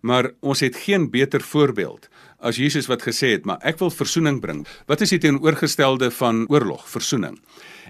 Maar 0.00 0.30
ons 0.40 0.60
het 0.60 0.76
geen 0.76 1.10
beter 1.10 1.40
voorbeeld 1.40 2.08
as 2.38 2.56
Jesus 2.56 2.86
wat 2.86 3.02
gesê 3.02 3.30
het, 3.32 3.44
maar 3.44 3.58
ek 3.62 3.78
wil 3.78 3.90
versoening 3.90 4.40
bring. 4.40 4.66
Wat 4.86 5.00
is 5.00 5.08
die 5.08 5.18
teenoorgestelde 5.18 6.10
van 6.10 6.44
oorlog? 6.48 6.88
Versoening. 6.88 7.40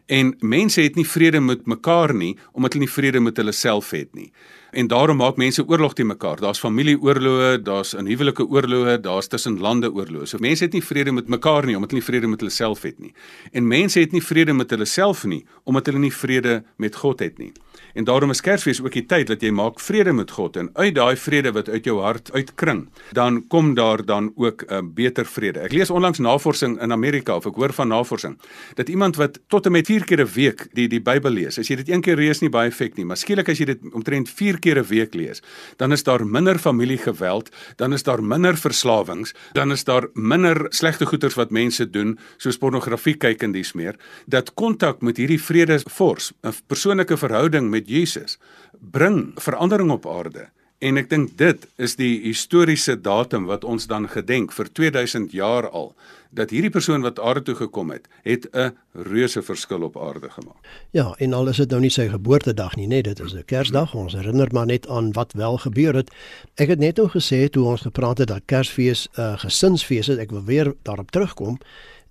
En 0.07 0.37
mense 0.41 0.81
het 0.81 0.95
nie 0.95 1.09
vrede 1.09 1.41
met 1.41 1.67
mekaar 1.67 2.15
nie 2.15 2.39
omdat 2.53 2.73
hulle 2.73 2.85
nie 2.85 2.93
vrede 2.93 3.21
met 3.21 3.37
hulle 3.37 3.53
self 3.53 3.91
het 3.91 4.15
nie 4.15 4.33
en 4.75 4.87
daarom 4.91 5.17
maak 5.17 5.37
mense 5.37 5.65
oorlog 5.69 5.95
teen 5.95 6.07
mekaar. 6.07 6.41
Daar's 6.43 6.61
familieoorloë, 6.63 7.63
daar's 7.63 7.95
in 7.95 8.07
huwelike 8.11 8.47
oorloë, 8.47 8.99
daar's 9.05 9.29
tussen 9.29 9.59
lande 9.63 9.91
oorloë. 9.93 10.27
So 10.27 10.43
mense 10.43 10.65
het 10.65 10.73
nie 10.73 10.83
vrede 10.85 11.13
met 11.13 11.29
mekaar 11.29 11.67
nie 11.67 11.77
omdat 11.79 11.95
hulle 11.95 12.03
nie 12.03 12.09
vrede 12.09 12.31
met 12.31 12.41
hulle 12.43 12.55
self 12.55 12.83
het 12.83 12.99
nie. 12.99 13.13
En 13.53 13.67
mense 13.67 14.01
het 14.01 14.13
nie 14.13 14.23
vrede 14.23 14.53
met 14.53 14.71
hulle 14.71 14.87
self 14.87 15.25
nie 15.25 15.45
omdat 15.65 15.87
hulle 15.87 16.03
nie 16.03 16.13
vrede 16.13 16.63
met 16.77 16.97
God 16.97 17.21
het 17.21 17.39
nie. 17.39 17.53
En 17.95 18.05
daarom 18.05 18.31
is 18.31 18.41
Kersfees 18.41 18.83
ook 18.83 18.93
die 18.93 19.07
tyd 19.07 19.29
dat 19.31 19.43
jy 19.43 19.51
maak 19.55 19.79
vrede 19.83 20.13
met 20.13 20.31
God 20.35 20.57
en 20.59 20.71
uit 20.75 20.95
daai 20.95 21.15
vrede 21.17 21.53
wat 21.55 21.69
uit 21.71 21.85
jou 21.87 22.01
hart 22.03 22.33
uitkring, 22.35 22.89
dan 23.15 23.45
kom 23.49 23.75
daar 23.75 24.05
dan 24.05 24.33
ook 24.35 24.65
'n 24.67 24.75
uh, 24.75 24.83
beter 24.95 25.27
vrede. 25.27 25.61
Ek 25.61 25.73
lees 25.73 25.91
onlangs 25.91 26.19
navorsing 26.19 26.81
in 26.83 26.93
Amerika 26.93 27.37
of 27.37 27.47
ek 27.47 27.55
hoor 27.55 27.73
van 27.73 27.89
navorsing 27.89 28.39
dat 28.75 28.89
iemand 28.89 29.17
wat 29.17 29.41
tot 29.49 29.67
en 29.67 29.73
met 29.73 29.87
4 29.87 30.05
keer 30.05 30.21
'n 30.21 30.33
week 30.35 30.69
die 30.73 30.89
die 30.89 31.01
Bybel 31.01 31.31
lees, 31.31 31.59
as 31.59 31.69
jy 31.69 31.77
dit 31.77 31.89
een 31.89 32.01
keer 32.01 32.17
lees 32.17 32.41
nie 32.41 32.51
baie 32.51 32.69
effek 32.69 32.97
nie, 32.97 33.05
maar 33.05 33.17
skielik 33.17 33.49
as 33.49 33.59
jy 33.59 33.65
dit 33.65 33.81
omtrent 33.93 34.31
4 34.31 34.59
keer 34.65 34.81
'n 34.81 34.89
week 34.89 35.15
lees, 35.15 35.43
dan 35.77 35.93
is 35.93 36.03
daar 36.03 36.27
minder 36.27 36.59
familiegeweld, 36.59 37.51
dan 37.77 37.93
is 37.93 38.03
daar 38.03 38.23
minder 38.23 38.57
verslawings, 38.57 39.35
dan 39.53 39.73
is 39.73 39.85
daar 39.85 40.09
minder 40.15 40.67
slegte 40.69 41.07
goeders 41.07 41.35
wat 41.35 41.51
mense 41.51 41.91
doen, 41.91 42.19
soos 42.37 42.59
pornografie 42.59 43.17
kyk 43.17 43.43
en 43.43 43.53
dis 43.53 43.73
meer. 43.73 43.97
Dat 44.27 44.55
kontak 44.55 45.03
met 45.03 45.17
hierdie 45.17 45.43
vredesvors, 45.43 46.33
'n 46.43 46.55
persoonlike 46.67 47.17
verhouding 47.17 47.71
met 47.71 47.89
Jesus, 47.89 48.39
bring 48.81 49.33
verandering 49.37 49.91
op 49.91 50.07
aarde. 50.07 50.49
En 50.85 51.01
ek 51.01 51.07
dink 51.09 51.31
dit 51.41 51.63
is 51.81 51.95
die 51.97 52.19
historiese 52.27 52.99
datum 53.01 53.47
wat 53.49 53.63
ons 53.65 53.87
dan 53.89 54.05
gedenk 54.13 54.53
vir 54.53 54.69
2000 54.69 55.33
jaar 55.33 55.71
al 55.71 55.95
dat 56.35 56.51
hierdie 56.51 56.73
persoon 56.75 57.05
wat 57.07 57.21
aarde 57.23 57.45
toe 57.47 57.55
gekom 57.55 57.93
het, 57.95 58.09
het 58.27 58.49
'n 58.53 58.75
reuse 58.93 59.43
verskil 59.43 59.83
op 59.87 59.97
aarde 59.97 60.31
gemaak. 60.31 60.61
Ja, 60.91 61.15
en 61.19 61.33
al 61.33 61.49
is 61.49 61.57
dit 61.57 61.71
nou 61.71 61.81
nie 61.81 61.91
sy 61.91 62.09
geboortedag 62.09 62.77
nie, 62.77 62.87
net 62.87 63.05
dit 63.05 63.21
is 63.21 63.35
'n 63.35 63.45
Kersdag. 63.45 63.95
Ons 63.95 64.13
herinner 64.13 64.49
maar 64.53 64.67
net 64.67 64.89
aan 64.89 65.13
wat 65.13 65.33
wel 65.33 65.57
gebeur 65.59 65.95
het. 65.95 66.11
Ek 66.55 66.69
het 66.69 66.79
net 66.79 66.97
nou 66.97 67.09
gesê 67.09 67.49
toe 67.49 67.65
ons 67.65 67.81
gepraat 67.81 68.19
het 68.19 68.29
dat 68.29 68.43
Kersfees 68.45 69.09
'n 69.17 69.21
uh, 69.21 69.39
gesinsfees 69.39 70.09
is. 70.09 70.19
Ek 70.19 70.31
wil 70.31 70.45
weer 70.45 70.75
daarop 70.83 71.11
terugkom. 71.11 71.59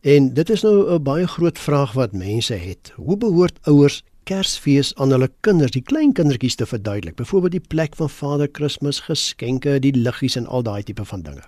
En 0.02 0.34
dit 0.34 0.50
is 0.50 0.62
nou 0.62 0.94
'n 0.94 1.04
baie 1.04 1.28
groot 1.28 1.60
vraag 1.60 1.92
wat 1.94 2.12
mense 2.12 2.54
het. 2.54 2.92
Hoe 2.96 3.18
behoort 3.18 3.60
ouers 3.62 4.04
Kersfees 4.24 4.94
aan 4.96 5.12
hulle 5.12 5.30
kinders, 5.42 5.72
die 5.76 5.84
klein 5.84 6.14
kindertjies 6.14 6.56
te 6.56 6.66
verduidelik. 6.66 7.16
Byvoorbeeld 7.16 7.52
die 7.52 7.68
plek 7.74 7.96
van 7.96 8.10
Vader 8.10 8.48
Kersfees, 8.48 9.02
geskenke, 9.08 9.80
die 9.80 9.94
liggies 9.96 10.36
en 10.40 10.48
al 10.48 10.64
daai 10.64 10.84
tipe 10.84 11.06
van 11.06 11.22
dinge. 11.22 11.44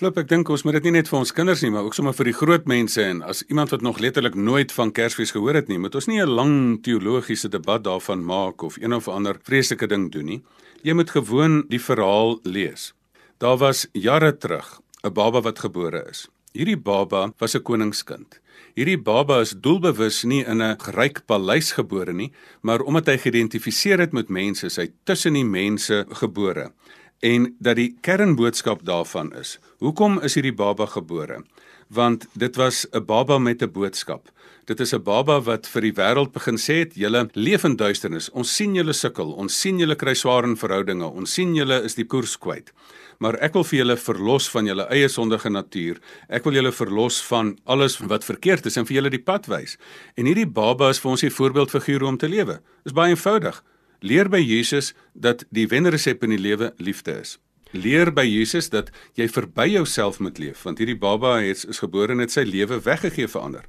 Klop, 0.00 0.16
ek 0.16 0.30
dink 0.30 0.48
ons 0.48 0.62
moet 0.64 0.78
dit 0.78 0.86
nie 0.88 0.94
net 0.94 1.10
vir 1.12 1.18
ons 1.18 1.32
kinders 1.36 1.60
nie, 1.60 1.68
maar 1.74 1.84
ook 1.84 1.92
sommer 1.92 2.14
vir 2.16 2.30
die 2.30 2.36
groot 2.38 2.64
mense 2.64 3.02
en 3.04 3.18
as 3.20 3.42
iemand 3.52 3.68
wat 3.74 3.82
nog 3.84 3.98
letterlik 4.00 4.32
nooit 4.32 4.72
van 4.72 4.94
Kersfees 4.96 5.34
gehoor 5.36 5.58
het 5.58 5.68
nie, 5.68 5.76
moet 5.76 5.94
ons 5.94 6.08
nie 6.08 6.22
'n 6.22 6.28
lang 6.28 6.80
teologiese 6.80 7.50
debat 7.52 7.84
daarvan 7.84 8.24
maak 8.24 8.62
of 8.62 8.78
een 8.80 8.94
of 8.96 9.08
ander 9.08 9.36
vreeslike 9.44 9.86
ding 9.86 10.10
doen 10.10 10.24
nie. 10.24 10.42
Jy 10.82 10.94
moet 10.94 11.10
gewoon 11.10 11.64
die 11.68 11.80
verhaal 11.80 12.40
lees. 12.44 12.94
Daar 13.38 13.58
was 13.58 13.88
jare 13.92 14.32
terug 14.32 14.80
'n 15.04 15.12
baba 15.12 15.40
wat 15.40 15.58
gebore 15.58 16.08
is. 16.10 16.28
Hierdie 16.52 16.80
baba 16.80 17.32
was 17.38 17.54
'n 17.54 17.62
koningskind. 17.62 18.39
Hierdie 18.78 18.98
baba 19.02 19.40
is 19.42 19.50
doelbewus 19.58 20.22
nie 20.24 20.44
in 20.46 20.62
'n 20.62 20.76
ryk 20.94 21.26
paleis 21.26 21.72
gebore 21.72 22.12
nie, 22.12 22.32
maar 22.62 22.80
omdat 22.80 23.06
hy 23.06 23.16
geïdentifiseer 23.18 23.98
het 23.98 24.12
met 24.12 24.28
mense, 24.28 24.70
hy 24.80 24.88
tussen 25.04 25.34
die 25.34 25.44
mense 25.44 26.06
gebore. 26.08 26.72
En 27.20 27.56
dat 27.58 27.76
die 27.76 27.96
kernboodskap 28.00 28.84
daarvan 28.84 29.32
is, 29.34 29.58
hoekom 29.78 30.20
is 30.22 30.34
hierdie 30.34 30.54
baba 30.54 30.86
gebore? 30.86 31.42
Want 31.90 32.26
dit 32.38 32.56
was 32.56 32.86
'n 32.92 33.04
baba 33.04 33.38
met 33.38 33.62
'n 33.62 33.72
boodskap. 33.72 34.30
Dit 34.64 34.80
is 34.80 34.94
'n 34.94 35.02
baba 35.02 35.40
wat 35.40 35.66
vir 35.66 35.82
die 35.82 35.92
wêreld 35.92 36.32
begin 36.32 36.56
sê 36.56 36.74
het: 36.78 36.94
"Julle 36.94 37.28
leef 37.32 37.64
in 37.64 37.76
duisternis. 37.76 38.30
Ons 38.30 38.56
sien 38.56 38.74
julle 38.74 38.92
sukkel. 38.92 39.32
Ons 39.32 39.60
sien 39.60 39.78
julle 39.78 39.96
kry 39.96 40.14
swaar 40.14 40.44
in 40.44 40.56
verhoudinge. 40.56 41.04
Ons 41.04 41.32
sien 41.32 41.54
julle 41.54 41.82
is 41.82 41.94
die 41.94 42.06
koers 42.06 42.38
kwyt." 42.38 42.72
maar 43.20 43.36
ek 43.44 43.52
wil 43.56 43.66
vir 43.68 43.82
julle 43.82 43.96
verlos 44.00 44.48
van 44.52 44.68
julle 44.70 44.86
eie 44.94 45.08
sondige 45.12 45.50
natuur. 45.52 45.98
Ek 46.32 46.46
wil 46.48 46.56
julle 46.56 46.72
verlos 46.72 47.20
van 47.28 47.52
alles 47.68 47.98
wat 48.00 48.24
verkeerd 48.24 48.66
is 48.70 48.78
en 48.80 48.88
vir 48.88 48.96
julle 48.96 49.12
die 49.12 49.22
pad 49.22 49.48
wys. 49.52 49.76
En 50.16 50.28
hierdie 50.28 50.48
baba 50.48 50.88
is 50.88 51.00
vir 51.00 51.10
ons 51.10 51.24
'n 51.24 51.30
voorbeeldfiguur 51.30 52.02
om 52.02 52.16
te 52.16 52.28
lewe. 52.28 52.60
Dis 52.84 52.96
baie 52.96 53.12
eenvoudig. 53.12 53.62
Leer 54.00 54.28
by 54.28 54.40
Jesus 54.40 54.94
dat 55.14 55.44
die 55.50 55.66
wenresep 55.68 56.24
in 56.24 56.30
die 56.30 56.38
lewe 56.38 56.72
liefde 56.78 57.20
is. 57.20 57.38
Leer 57.72 58.10
by 58.10 58.24
Jesus 58.26 58.70
dat 58.72 58.90
jy 59.14 59.28
verby 59.30 59.68
jouself 59.70 60.18
moet 60.18 60.38
leef, 60.42 60.64
want 60.66 60.80
hierdie 60.82 60.98
baba 60.98 61.36
het 61.38 61.62
is 61.70 61.78
gebore 61.78 62.16
en 62.16 62.22
het 62.24 62.32
sy 62.34 62.42
lewe 62.42 62.80
weggegee 62.82 63.28
vir 63.30 63.40
ander. 63.40 63.66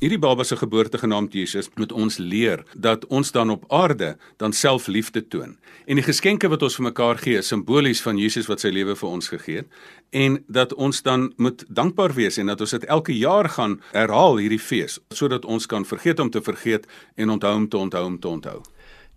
Hierdie 0.00 0.20
baba 0.20 0.44
se 0.44 0.56
geboorte 0.56 0.98
genaamd 0.98 1.34
Jesus 1.36 1.68
moet 1.76 1.92
ons 1.92 2.16
leer 2.18 2.64
dat 2.74 3.04
ons 3.12 3.32
dan 3.32 3.50
op 3.52 3.66
aarde 3.68 4.16
dan 4.40 4.56
selfliefde 4.56 5.20
toon. 5.28 5.58
En 5.86 6.00
die 6.00 6.06
geskenke 6.06 6.48
wat 6.48 6.62
ons 6.62 6.78
vir 6.78 6.88
mekaar 6.88 7.20
gee, 7.20 7.42
is 7.42 7.52
simbolies 7.52 8.00
van 8.02 8.18
Jesus 8.18 8.48
wat 8.48 8.64
sy 8.64 8.72
lewe 8.72 8.96
vir 8.96 9.08
ons 9.08 9.28
gegee 9.28 9.62
het 9.62 9.68
en 10.12 10.42
dat 10.48 10.74
ons 10.74 11.02
dan 11.02 11.32
moet 11.36 11.64
dankbaar 11.68 12.12
wees 12.12 12.36
en 12.36 12.50
dat 12.52 12.60
ons 12.60 12.74
dit 12.76 12.84
elke 12.84 13.14
jaar 13.16 13.48
gaan 13.48 13.78
herhaal 13.92 14.36
hierdie 14.36 14.60
fees 14.60 14.98
sodat 15.16 15.44
ons 15.44 15.66
kan 15.66 15.86
vergeet 15.88 16.20
om 16.20 16.30
te 16.30 16.42
vergeet 16.44 16.88
en 17.16 17.32
onthou 17.32 17.54
om 17.56 17.68
te 17.68 17.76
onthou 17.76 18.04
om 18.06 18.18
te 18.20 18.28
onthou. 18.28 18.58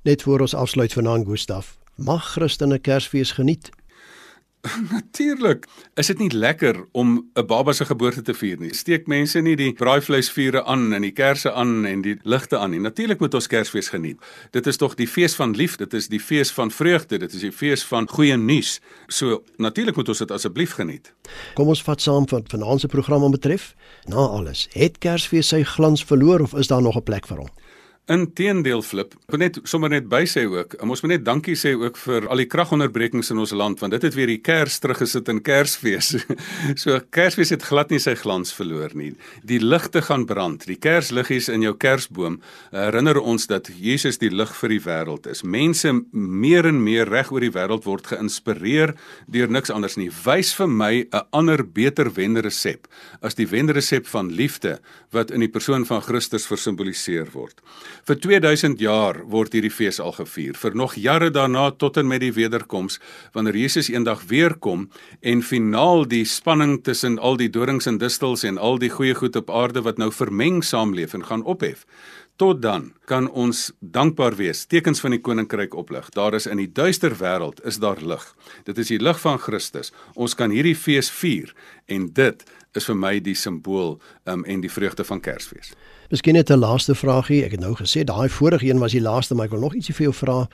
Net 0.07 0.23
voor 0.23 0.45
ons 0.45 0.53
afsluit 0.53 0.93
vanaand 0.93 1.27
Gustaf, 1.27 1.77
mag 1.95 2.31
Christene 2.35 2.79
Kersfees 2.79 3.31
geniet. 3.31 3.71
Natuurlik. 4.97 5.65
Is 5.93 6.07
dit 6.07 6.19
nie 6.19 6.31
lekker 6.31 6.85
om 6.91 7.29
'n 7.33 7.45
baba 7.45 7.73
se 7.73 7.85
geboorte 7.85 8.21
te 8.21 8.33
vier 8.33 8.57
nie? 8.59 8.73
Steek 8.73 9.07
mense 9.07 9.39
nie 9.41 9.55
die 9.55 9.73
braaivleisvure 9.73 10.63
aan 10.63 10.93
en 10.93 11.01
die 11.01 11.11
kersse 11.11 11.53
aan 11.53 11.85
en 11.85 12.01
die 12.01 12.17
ligte 12.23 12.57
aan 12.57 12.69
nie. 12.69 12.79
Natuurlik 12.79 13.19
moet 13.19 13.33
ons 13.33 13.47
Kersfees 13.47 13.89
geniet. 13.89 14.17
Dit 14.51 14.67
is 14.67 14.77
tog 14.77 14.95
die 14.95 15.07
fees 15.07 15.35
van 15.35 15.55
liefde, 15.55 15.83
dit 15.83 15.93
is 15.93 16.07
die 16.07 16.19
fees 16.19 16.51
van 16.51 16.71
vreugde, 16.71 17.17
dit 17.17 17.33
is 17.33 17.41
die 17.41 17.51
fees 17.51 17.83
van 17.85 18.07
goeie 18.09 18.37
nuus. 18.37 18.79
So 19.07 19.43
natuurlik 19.57 19.95
moet 19.95 20.09
ons 20.09 20.17
dit 20.17 20.31
asseblief 20.31 20.71
geniet. 20.71 21.13
Kom 21.53 21.67
ons 21.67 21.83
vat 21.83 22.01
saam 22.01 22.25
wat 22.29 22.49
vanaand 22.49 22.79
se 22.79 22.87
program 22.87 23.31
betref. 23.31 23.75
Na 24.05 24.15
alles, 24.15 24.67
het 24.71 24.97
Kersfees 24.97 25.47
sy 25.47 25.63
glans 25.63 26.03
verloor 26.03 26.41
of 26.41 26.53
is 26.53 26.67
daar 26.67 26.81
nog 26.81 26.95
'n 26.95 27.03
plek 27.03 27.27
vir 27.27 27.37
hom? 27.37 27.49
Inteendeel 28.05 28.83
flip. 28.85 29.15
Ek 29.25 29.33
wil 29.33 29.41
net 29.41 29.55
sommer 29.65 29.89
net 29.89 30.05
by 30.05 30.21
sê 30.29 30.43
ook, 30.45 30.75
ons 30.85 31.01
moet 31.01 31.15
net 31.15 31.23
dankie 31.25 31.55
sê 31.57 31.71
ook 31.73 31.95
vir 31.97 32.27
al 32.29 32.43
die 32.43 32.45
kragonderbrekings 32.45 33.31
in 33.33 33.39
ons 33.41 33.53
land 33.57 33.79
want 33.81 33.95
dit 33.95 34.03
het 34.05 34.13
weer 34.13 34.29
die 34.29 34.43
Kers 34.45 34.77
teruggesit 34.83 35.31
in 35.33 35.39
Kersfees. 35.41 36.11
so 36.83 36.99
Kersfees 37.09 37.49
het 37.55 37.65
glad 37.65 37.89
nie 37.89 37.97
sy 38.03 38.13
glans 38.19 38.53
verloor 38.53 38.93
nie. 38.93 39.15
Die 39.41 39.57
ligte 39.57 40.03
gaan 40.05 40.27
brand. 40.29 40.67
Die 40.69 40.77
Kersliggies 40.77 41.49
in 41.49 41.65
jou 41.65 41.73
Kersboom 41.81 42.37
herinner 42.75 43.17
ons 43.17 43.49
dat 43.49 43.71
Jesus 43.73 44.21
die 44.21 44.29
lig 44.29 44.53
vir 44.59 44.75
die 44.75 44.81
wêreld 44.85 45.25
is. 45.31 45.41
Mense 45.41 45.95
meer 46.13 46.69
en 46.69 46.83
meer 46.85 47.09
reg 47.09 47.33
oor 47.33 47.41
die 47.41 47.53
wêreld 47.57 47.89
word 47.89 48.13
geïnspireer 48.13 48.93
deur 49.25 49.49
niks 49.49 49.73
anders 49.73 49.97
nie. 49.97 50.11
Wys 50.27 50.53
vir 50.53 50.69
my 50.69 50.93
'n 51.09 51.25
ander 51.33 51.65
beter 51.65 52.13
wenresep 52.13 52.85
as 53.25 53.33
die 53.33 53.49
wenresep 53.49 54.05
van 54.05 54.29
liefde 54.29 54.77
wat 55.09 55.31
in 55.31 55.41
die 55.41 55.49
persoon 55.49 55.85
van 55.89 56.05
Christus 56.05 56.45
versimboliseer 56.45 57.33
word. 57.33 57.61
Vir 58.05 58.19
2000 58.21 58.77
jaar 58.77 59.17
word 59.33 59.55
hierdie 59.57 59.71
fees 59.73 59.97
al 59.97 60.11
gevier. 60.13 60.53
Vir 60.53 60.75
nog 60.77 60.93
jare 60.93 61.31
daarna 61.33 61.71
tot 61.73 61.95
en 61.97 62.05
met 62.05 62.21
die 62.21 62.35
wederkoms 62.35 62.99
wanneer 63.33 63.57
Jesus 63.57 63.89
eendag 63.89 64.21
weer 64.29 64.53
kom 64.61 64.83
en 65.25 65.41
finaal 65.41 66.05
die 66.11 66.21
spanning 66.29 66.75
tussen 66.85 67.17
al 67.17 67.39
die 67.41 67.49
dorings 67.49 67.89
en 67.89 67.97
distels 67.97 68.45
en 68.45 68.61
al 68.61 68.77
die 68.77 68.91
goeie 68.93 69.15
goed 69.17 69.39
op 69.41 69.49
aarde 69.49 69.81
wat 69.81 69.97
nou 69.97 70.11
vermeng 70.13 70.61
saamleef 70.61 71.17
en 71.17 71.25
gaan 71.25 71.41
ophef. 71.49 71.81
Tot 72.35 72.61
dan 72.61 72.93
kan 73.07 73.29
ons 73.31 73.71
dankbaar 73.79 74.35
wees. 74.35 74.65
Tekens 74.65 74.99
van 74.99 75.13
die 75.15 75.21
koninkryk 75.23 75.75
oplig. 75.75 76.09
Daar 76.09 76.35
is 76.35 76.45
in 76.51 76.59
die 76.59 76.67
duister 76.67 77.15
wêreld 77.15 77.61
is 77.63 77.79
daar 77.79 78.01
lig. 78.03 78.25
Dit 78.67 78.77
is 78.77 78.91
die 78.91 78.99
lig 78.99 79.19
van 79.23 79.39
Christus. 79.39 79.93
Ons 80.13 80.35
kan 80.35 80.51
hierdie 80.51 80.75
fees 80.75 81.07
vier 81.11 81.53
en 81.87 82.09
dit 82.13 82.43
is 82.75 82.87
vir 82.91 82.97
my 82.99 83.13
die 83.23 83.37
simbool 83.39 83.95
um, 84.27 84.43
en 84.43 84.59
die 84.59 84.71
vreugde 84.71 85.05
van 85.07 85.21
Kersfees. 85.23 85.71
Miskien 86.11 86.35
net 86.35 86.51
'n 86.51 86.59
laaste 86.59 86.95
vraagie. 86.95 87.45
Ek 87.45 87.51
het 87.51 87.59
nou 87.59 87.75
gesê 87.75 88.03
daai 88.03 88.29
vorige 88.29 88.67
een 88.67 88.79
was 88.79 88.91
die 88.91 89.01
laaste, 89.01 89.35
maar 89.35 89.45
ek 89.45 89.51
wil 89.51 89.63
nog 89.63 89.75
ietsie 89.75 89.95
vir 89.95 90.03
jou 90.03 90.13
vra. 90.13 90.47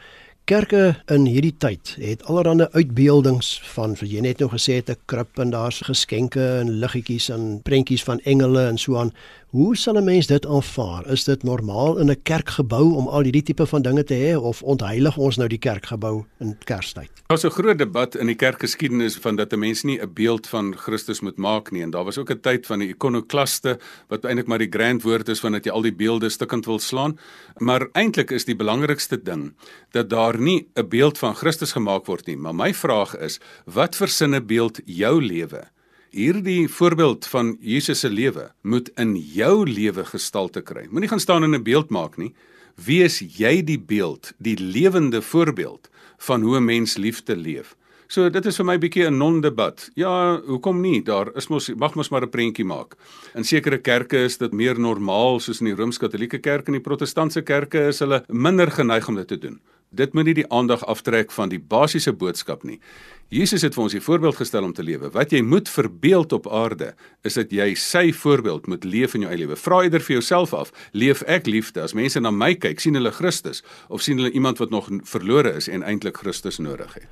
Kerke 0.49 0.95
in 1.07 1.27
hierdie 1.29 1.53
tyd 1.57 1.95
het 2.01 2.23
allerlei 2.25 2.67
uitbeeldings 2.73 3.61
van 3.75 3.93
vir 3.95 4.07
jy 4.09 4.21
net 4.25 4.39
nou 4.41 4.49
gesê 4.49 4.79
het 4.81 4.89
'n 4.89 4.97
krib 5.05 5.39
en 5.39 5.51
daar's 5.51 5.81
geskenke 5.81 6.59
en 6.59 6.79
liggetjies 6.81 7.29
en 7.29 7.61
prentjies 7.61 8.03
van 8.03 8.19
engele 8.19 8.67
en 8.67 8.77
so 8.77 8.97
aan. 8.97 9.13
Hoe 9.51 9.75
sal 9.75 9.97
'n 9.97 10.03
mens 10.03 10.27
dit 10.27 10.45
aanvaar? 10.45 11.11
Is 11.11 11.23
dit 11.23 11.43
normaal 11.43 11.97
in 11.97 12.09
'n 12.09 12.21
kerkgebou 12.23 12.95
om 12.95 13.07
al 13.07 13.23
hierdie 13.23 13.43
tipe 13.43 13.65
van 13.65 13.81
dinge 13.81 14.03
te 14.03 14.13
hê 14.13 14.35
of 14.35 14.63
ontheilig 14.63 15.17
ons 15.17 15.37
nou 15.37 15.47
die 15.47 15.57
kerkgebou 15.57 16.25
in 16.39 16.57
Kerstyd? 16.63 17.11
Daar's 17.27 17.43
'n 17.43 17.49
groot 17.49 17.77
debat 17.77 18.15
in 18.15 18.25
die 18.25 18.35
kerkgeskiedenis 18.35 19.15
van 19.15 19.35
dat 19.35 19.53
'n 19.53 19.59
mens 19.59 19.83
nie 19.83 19.99
'n 20.01 20.13
beeld 20.13 20.47
van 20.47 20.77
Christus 20.77 21.19
moet 21.19 21.37
maak 21.37 21.71
nie 21.71 21.81
en 21.81 21.89
daar 21.89 22.03
was 22.03 22.17
ook 22.17 22.31
'n 22.31 22.39
tyd 22.39 22.65
van 22.65 22.79
die 22.79 22.87
ikonoklaste 22.87 23.79
wat 24.07 24.23
eintlik 24.23 24.47
maar 24.47 24.57
die 24.57 24.71
grand 24.71 25.01
woord 25.01 25.27
is 25.27 25.39
van 25.39 25.51
dat 25.51 25.65
jy 25.65 25.71
al 25.71 25.81
die 25.81 25.95
beelde 25.95 26.29
stukkend 26.29 26.65
wil 26.65 26.79
slaan. 26.79 27.19
Maar 27.57 27.89
eintlik 27.91 28.31
is 28.31 28.45
die 28.45 28.55
belangrikste 28.55 29.21
ding 29.21 29.53
dat 29.91 30.09
daar 30.09 30.39
nie 30.39 30.67
'n 30.75 30.87
beeld 30.87 31.17
van 31.17 31.35
Christus 31.35 31.71
gemaak 31.71 32.05
word 32.05 32.25
nie, 32.25 32.37
maar 32.37 32.55
my 32.55 32.73
vraag 32.73 33.17
is, 33.17 33.39
wat 33.65 33.95
versinne 33.95 34.41
beeld 34.41 34.79
jou 34.85 35.21
lewe? 35.21 35.70
Hierdie 36.11 36.67
voorbeeld 36.67 37.27
van 37.31 37.53
Jesus 37.63 37.99
se 37.99 38.09
lewe 38.09 38.49
moet 38.61 38.89
in 38.99 39.13
jou 39.15 39.63
lewe 39.63 40.03
gestalte 40.03 40.59
kry. 40.59 40.81
Moenie 40.91 41.07
gaan 41.07 41.21
staan 41.23 41.43
en 41.43 41.55
'n 41.55 41.63
beeld 41.63 41.89
maak 41.89 42.17
nie. 42.17 42.33
Wees 42.75 43.19
jy 43.19 43.63
die 43.63 43.79
beeld, 43.79 44.33
die 44.37 44.59
lewende 44.59 45.21
voorbeeld 45.21 45.89
van 46.17 46.41
hoe 46.41 46.57
'n 46.57 46.65
mens 46.65 46.97
liefde 46.97 47.35
leef. 47.35 47.75
So 48.07 48.29
dit 48.29 48.45
is 48.45 48.55
vir 48.55 48.65
my 48.65 48.77
bietjie 48.77 49.07
'n 49.07 49.17
non-debat. 49.17 49.89
Ja, 49.95 50.41
hoekom 50.41 50.81
nie? 50.81 51.01
Daar 51.01 51.35
is 51.35 51.47
mos 51.47 51.69
mag 51.75 51.95
mos 51.95 52.09
maar 52.09 52.23
'n 52.23 52.29
prentjie 52.29 52.65
maak. 52.65 52.95
In 53.33 53.43
sekere 53.43 53.77
kerke 53.77 54.17
is 54.17 54.37
dit 54.37 54.51
meer 54.51 54.79
normaal 54.79 55.39
soos 55.39 55.61
in 55.61 55.65
die 55.65 55.75
Rooms-Katolieke 55.75 56.39
kerk 56.39 56.67
en 56.67 56.73
die 56.73 56.81
Protestantse 56.81 57.41
kerke 57.41 57.87
is 57.87 57.99
hulle 57.99 58.23
minder 58.27 58.71
geneig 58.71 59.07
om 59.07 59.15
dit 59.15 59.27
te 59.27 59.37
doen. 59.37 59.61
Dit 59.93 60.13
moet 60.13 60.25
nie 60.25 60.33
die 60.33 60.49
aandag 60.51 60.85
aftrek 60.85 61.31
van 61.31 61.49
die 61.49 61.59
basiese 61.59 62.13
boodskap 62.13 62.63
nie. 62.63 62.79
Jesus 63.31 63.61
het 63.63 63.71
vir 63.73 63.83
ons 63.83 63.93
'n 63.93 64.01
voorbeeld 64.01 64.35
gestel 64.35 64.63
om 64.63 64.73
te 64.73 64.83
lewe. 64.83 65.09
Wat 65.09 65.31
jy 65.31 65.41
moet 65.41 65.69
verbeeld 65.69 66.31
op 66.31 66.51
aarde 66.51 66.93
is 67.21 67.33
dat 67.33 67.51
jy 67.51 67.73
sy 67.75 68.13
voorbeeld 68.13 68.67
moet 68.67 68.83
leef 68.83 69.13
in 69.13 69.21
jou 69.21 69.31
eie 69.31 69.39
lewe. 69.39 69.55
Vra 69.55 69.81
eerder 69.83 70.01
vir 70.01 70.13
jouself 70.13 70.53
af, 70.53 70.71
leef 70.91 71.21
ek 71.21 71.45
liefde? 71.45 71.81
As 71.81 71.93
mense 71.93 72.19
na 72.19 72.31
my 72.31 72.55
kyk, 72.55 72.79
sien 72.79 72.93
hulle 72.93 73.11
Christus 73.11 73.63
of 73.87 74.01
sien 74.01 74.17
hulle 74.17 74.31
iemand 74.31 74.57
wat 74.57 74.69
nog 74.69 74.89
verlore 75.03 75.55
is 75.55 75.67
en 75.67 75.83
eintlik 75.83 76.17
Christus 76.17 76.57
nodig 76.57 76.93
het? 76.93 77.07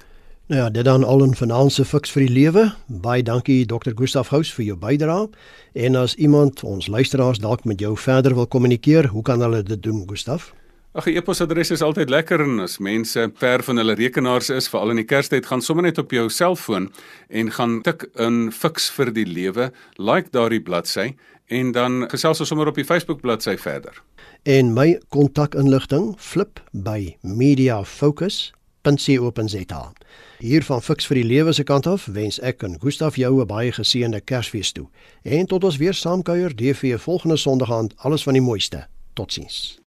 Nou 0.47 0.61
ja, 0.61 0.69
dit 0.69 0.85
dan 0.85 1.03
al 1.03 1.23
'n 1.27 1.35
finansiële 1.35 1.87
fiks 1.87 2.11
vir 2.11 2.25
die 2.25 2.33
lewe. 2.33 2.75
Baie 2.87 3.23
dankie 3.23 3.65
Dr. 3.65 3.91
Gustaf 3.95 4.29
Hous 4.29 4.53
vir 4.53 4.65
jou 4.65 4.77
bydrae. 4.77 5.29
En 5.73 5.95
as 5.95 6.15
iemand 6.15 6.63
ons 6.63 6.87
luisteraars 6.87 7.39
dalk 7.39 7.63
met 7.63 7.79
jou 7.79 7.97
verder 7.97 8.35
wil 8.35 8.47
kommunikeer, 8.47 9.07
hoe 9.07 9.21
kan 9.21 9.41
hulle 9.41 9.63
dit 9.63 9.83
doen, 9.83 10.03
Gustaf? 10.07 10.53
Ag, 10.89 11.05
die 11.05 11.19
e-posadres 11.19 11.69
is 11.69 11.83
altyd 11.85 12.09
lekker 12.09 12.41
en 12.41 12.63
as 12.63 12.79
mense 12.81 13.21
ver 13.37 13.61
van 13.61 13.77
hulle 13.77 13.93
rekenaars 13.93 14.47
is, 14.49 14.65
veral 14.73 14.89
in 14.95 14.97
die 14.97 15.05
Kerstyd, 15.05 15.45
gaan 15.45 15.61
sommer 15.61 15.85
net 15.85 16.01
op 16.01 16.09
jou 16.09 16.25
selfoon 16.33 16.89
en 17.29 17.53
gaan 17.53 17.85
tik 17.85 18.09
in 18.17 18.49
fiks 18.49 18.89
vir 18.95 19.13
die 19.13 19.29
lewe, 19.29 19.69
like 20.01 20.33
daardie 20.33 20.57
bladsy 20.65 21.13
en 21.53 21.77
dan 21.77 22.09
gesels 22.09 22.41
ons 22.41 22.49
sommer 22.49 22.65
op 22.71 22.77
die 22.81 22.87
Facebook 22.89 23.21
bladsy 23.21 23.53
verder. 23.61 24.01
En 24.49 24.73
my 24.73 24.97
kontakinligting 25.13 26.17
flip 26.17 26.57
by 26.73 27.13
mediafocus.co.za. 27.21 29.93
Hier 30.39 30.63
van 30.65 30.81
Fix 30.81 31.05
vir 31.05 31.15
die 31.21 31.29
lewe 31.29 31.53
se 31.53 31.63
kant 31.69 31.85
af 31.85 32.09
wens 32.09 32.41
ek 32.41 32.65
en 32.65 32.81
Gustaf 32.81 33.15
jou 33.15 33.41
'n 33.41 33.47
baie 33.47 33.71
geseënde 33.71 34.21
Kersfees 34.21 34.71
toe. 34.71 34.87
En 35.21 35.45
tot 35.45 35.63
ons 35.63 35.77
weer 35.77 35.93
saamkuier, 35.93 36.55
DV 36.55 36.97
volgende 36.97 37.37
Sondag 37.37 37.71
aand, 37.71 37.93
alles 37.97 38.23
van 38.23 38.33
die 38.33 38.41
mooiste. 38.41 38.87
Totsiens. 39.13 39.78